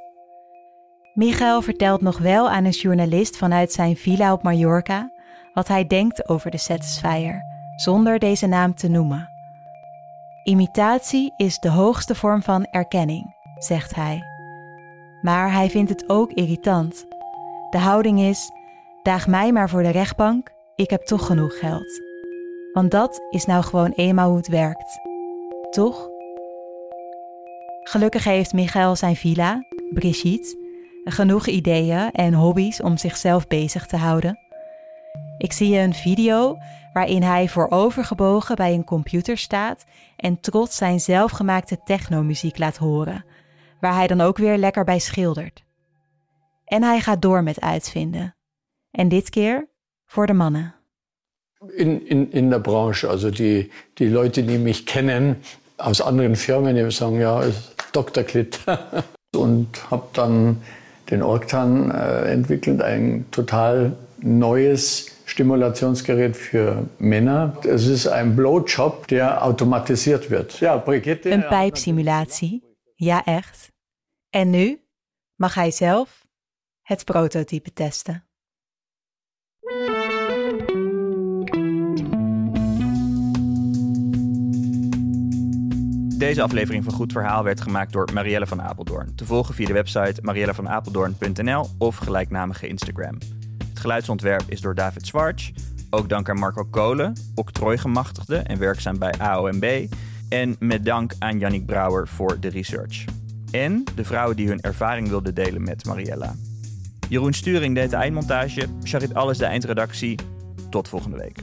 Michael 1.13 1.61
vertelt 1.61 2.01
nog 2.01 2.17
wel 2.17 2.49
aan 2.49 2.65
een 2.65 2.71
journalist 2.71 3.37
vanuit 3.37 3.71
zijn 3.71 3.95
villa 3.95 4.33
op 4.33 4.43
Mallorca 4.43 5.11
wat 5.53 5.67
hij 5.67 5.87
denkt 5.87 6.29
over 6.29 6.51
de 6.51 6.57
Satisfyer, 6.57 7.41
zonder 7.75 8.19
deze 8.19 8.47
naam 8.47 8.75
te 8.75 8.87
noemen. 8.87 9.29
Imitatie 10.43 11.33
is 11.37 11.59
de 11.59 11.69
hoogste 11.69 12.15
vorm 12.15 12.43
van 12.43 12.63
erkenning, 12.63 13.35
zegt 13.57 13.95
hij. 13.95 14.28
Maar 15.21 15.51
hij 15.51 15.69
vindt 15.69 15.89
het 15.89 16.09
ook 16.09 16.31
irritant. 16.31 17.05
De 17.69 17.77
houding 17.77 18.19
is: 18.19 18.51
daag 19.03 19.27
mij 19.27 19.51
maar 19.51 19.69
voor 19.69 19.83
de 19.83 19.89
rechtbank, 19.89 20.51
ik 20.75 20.89
heb 20.89 21.01
toch 21.01 21.25
genoeg 21.25 21.59
geld. 21.59 22.01
Want 22.73 22.91
dat 22.91 23.21
is 23.29 23.45
nou 23.45 23.63
gewoon 23.63 23.91
eenmaal 23.91 24.27
hoe 24.27 24.37
het 24.37 24.47
werkt. 24.47 24.99
Toch? 25.69 26.09
Gelukkig 27.83 28.23
heeft 28.23 28.53
Michael 28.53 28.95
zijn 28.95 29.15
villa, 29.15 29.65
Brigitte, 29.93 30.57
genoeg 31.03 31.47
ideeën 31.47 32.11
en 32.11 32.33
hobby's 32.33 32.81
om 32.81 32.97
zichzelf 32.97 33.47
bezig 33.47 33.85
te 33.85 33.97
houden. 33.97 34.39
Ik 35.37 35.53
zie 35.53 35.77
een 35.77 35.93
video 35.93 36.57
waarin 36.93 37.23
hij 37.23 37.47
voorovergebogen 37.47 38.55
bij 38.55 38.73
een 38.73 38.83
computer 38.83 39.37
staat 39.37 39.85
en 40.15 40.39
trots 40.39 40.75
zijn 40.75 40.99
zelfgemaakte 40.99 41.83
technomuziek 41.83 42.57
laat 42.57 42.77
horen, 42.77 43.25
waar 43.79 43.93
hij 43.93 44.07
dan 44.07 44.21
ook 44.21 44.37
weer 44.37 44.57
lekker 44.57 44.83
bij 44.83 44.99
schildert. 44.99 45.63
En 46.65 46.83
hij 46.83 46.99
gaat 46.99 47.21
door 47.21 47.43
met 47.43 47.61
uitvinden. 47.61 48.35
En 48.91 49.07
dit 49.09 49.29
keer 49.29 49.67
voor 50.05 50.27
de 50.27 50.33
mannen. 50.33 50.73
In, 51.75 52.07
in, 52.07 52.31
in 52.31 52.49
der 52.49 52.61
Branche, 52.61 53.07
also 53.07 53.29
die, 53.29 53.71
die 53.93 54.09
Leute, 54.09 54.45
die 54.45 54.57
mich 54.57 54.83
kennen 54.83 55.37
aus 55.75 56.01
anderen 56.01 56.35
Firmen, 56.35 56.75
die 56.75 56.91
sagen, 56.91 57.19
ja, 57.19 57.41
ist 57.41 57.75
Dr. 57.91 58.23
Klitt. 58.23 58.59
Und 59.35 59.91
habe 59.91 60.07
dann 60.13 60.61
den 61.09 61.21
Orktan 61.21 61.91
äh, 61.91 62.31
entwickelt, 62.31 62.81
ein 62.81 63.25
total 63.31 63.95
neues 64.21 65.07
Stimulationsgerät 65.25 66.35
für 66.35 66.87
Männer. 66.97 67.57
Es 67.63 67.87
ist 67.87 68.07
ein 68.07 68.35
Blowjob, 68.35 69.07
der 69.07 69.43
automatisiert 69.43 70.29
wird. 70.31 70.59
Ja, 70.59 70.77
Brigitte. 70.77 71.29
Een 71.29 71.47
pijpsimulatie. 71.47 72.61
Ja, 73.01 73.25
echt. 73.25 73.71
En 74.29 74.49
nu 74.49 74.81
mag 75.35 75.53
hij 75.53 75.71
zelf 75.71 76.27
het 76.81 77.05
prototype 77.05 77.73
testen. 77.73 78.23
Deze 86.17 86.41
aflevering 86.41 86.83
van 86.83 86.93
Goed 86.93 87.11
Verhaal 87.11 87.43
werd 87.43 87.61
gemaakt 87.61 87.93
door 87.93 88.09
Marielle 88.13 88.47
van 88.47 88.61
Apeldoorn. 88.61 89.15
Te 89.15 89.25
volgen 89.25 89.55
via 89.55 89.67
de 89.67 89.73
website 89.73 90.21
mariellevanapeldoorn.nl 90.21 91.67
of 91.77 91.95
gelijknamige 91.97 92.67
Instagram. 92.67 93.17
Het 93.69 93.79
geluidsontwerp 93.79 94.43
is 94.47 94.61
door 94.61 94.75
David 94.75 95.07
Zwarts. 95.07 95.51
Ook 95.89 96.09
dank 96.09 96.29
aan 96.29 96.39
Marco 96.39 96.63
Kolen, 96.63 97.13
octrooigemachtigde 97.35 98.37
en 98.37 98.59
werkzaam 98.59 98.99
bij 98.99 99.13
AOMB. 99.17 99.87
En 100.29 100.55
met 100.59 100.85
dank 100.85 101.13
aan 101.19 101.39
Yannick 101.39 101.65
Brouwer 101.65 102.07
voor 102.07 102.39
de 102.39 102.47
research. 102.47 103.05
En 103.51 103.83
de 103.95 104.03
vrouwen 104.03 104.35
die 104.35 104.47
hun 104.47 104.61
ervaring 104.61 105.07
wilden 105.07 105.35
delen 105.35 105.63
met 105.63 105.85
Mariella. 105.85 106.35
Jeroen 107.09 107.33
Sturing 107.33 107.75
deed 107.75 107.89
de 107.89 107.95
eindmontage, 107.95 108.67
Charit 108.83 109.13
Alles 109.13 109.37
de 109.37 109.45
eindredactie. 109.45 110.19
Tot 110.69 110.87
volgende 110.87 111.17
week. 111.17 111.37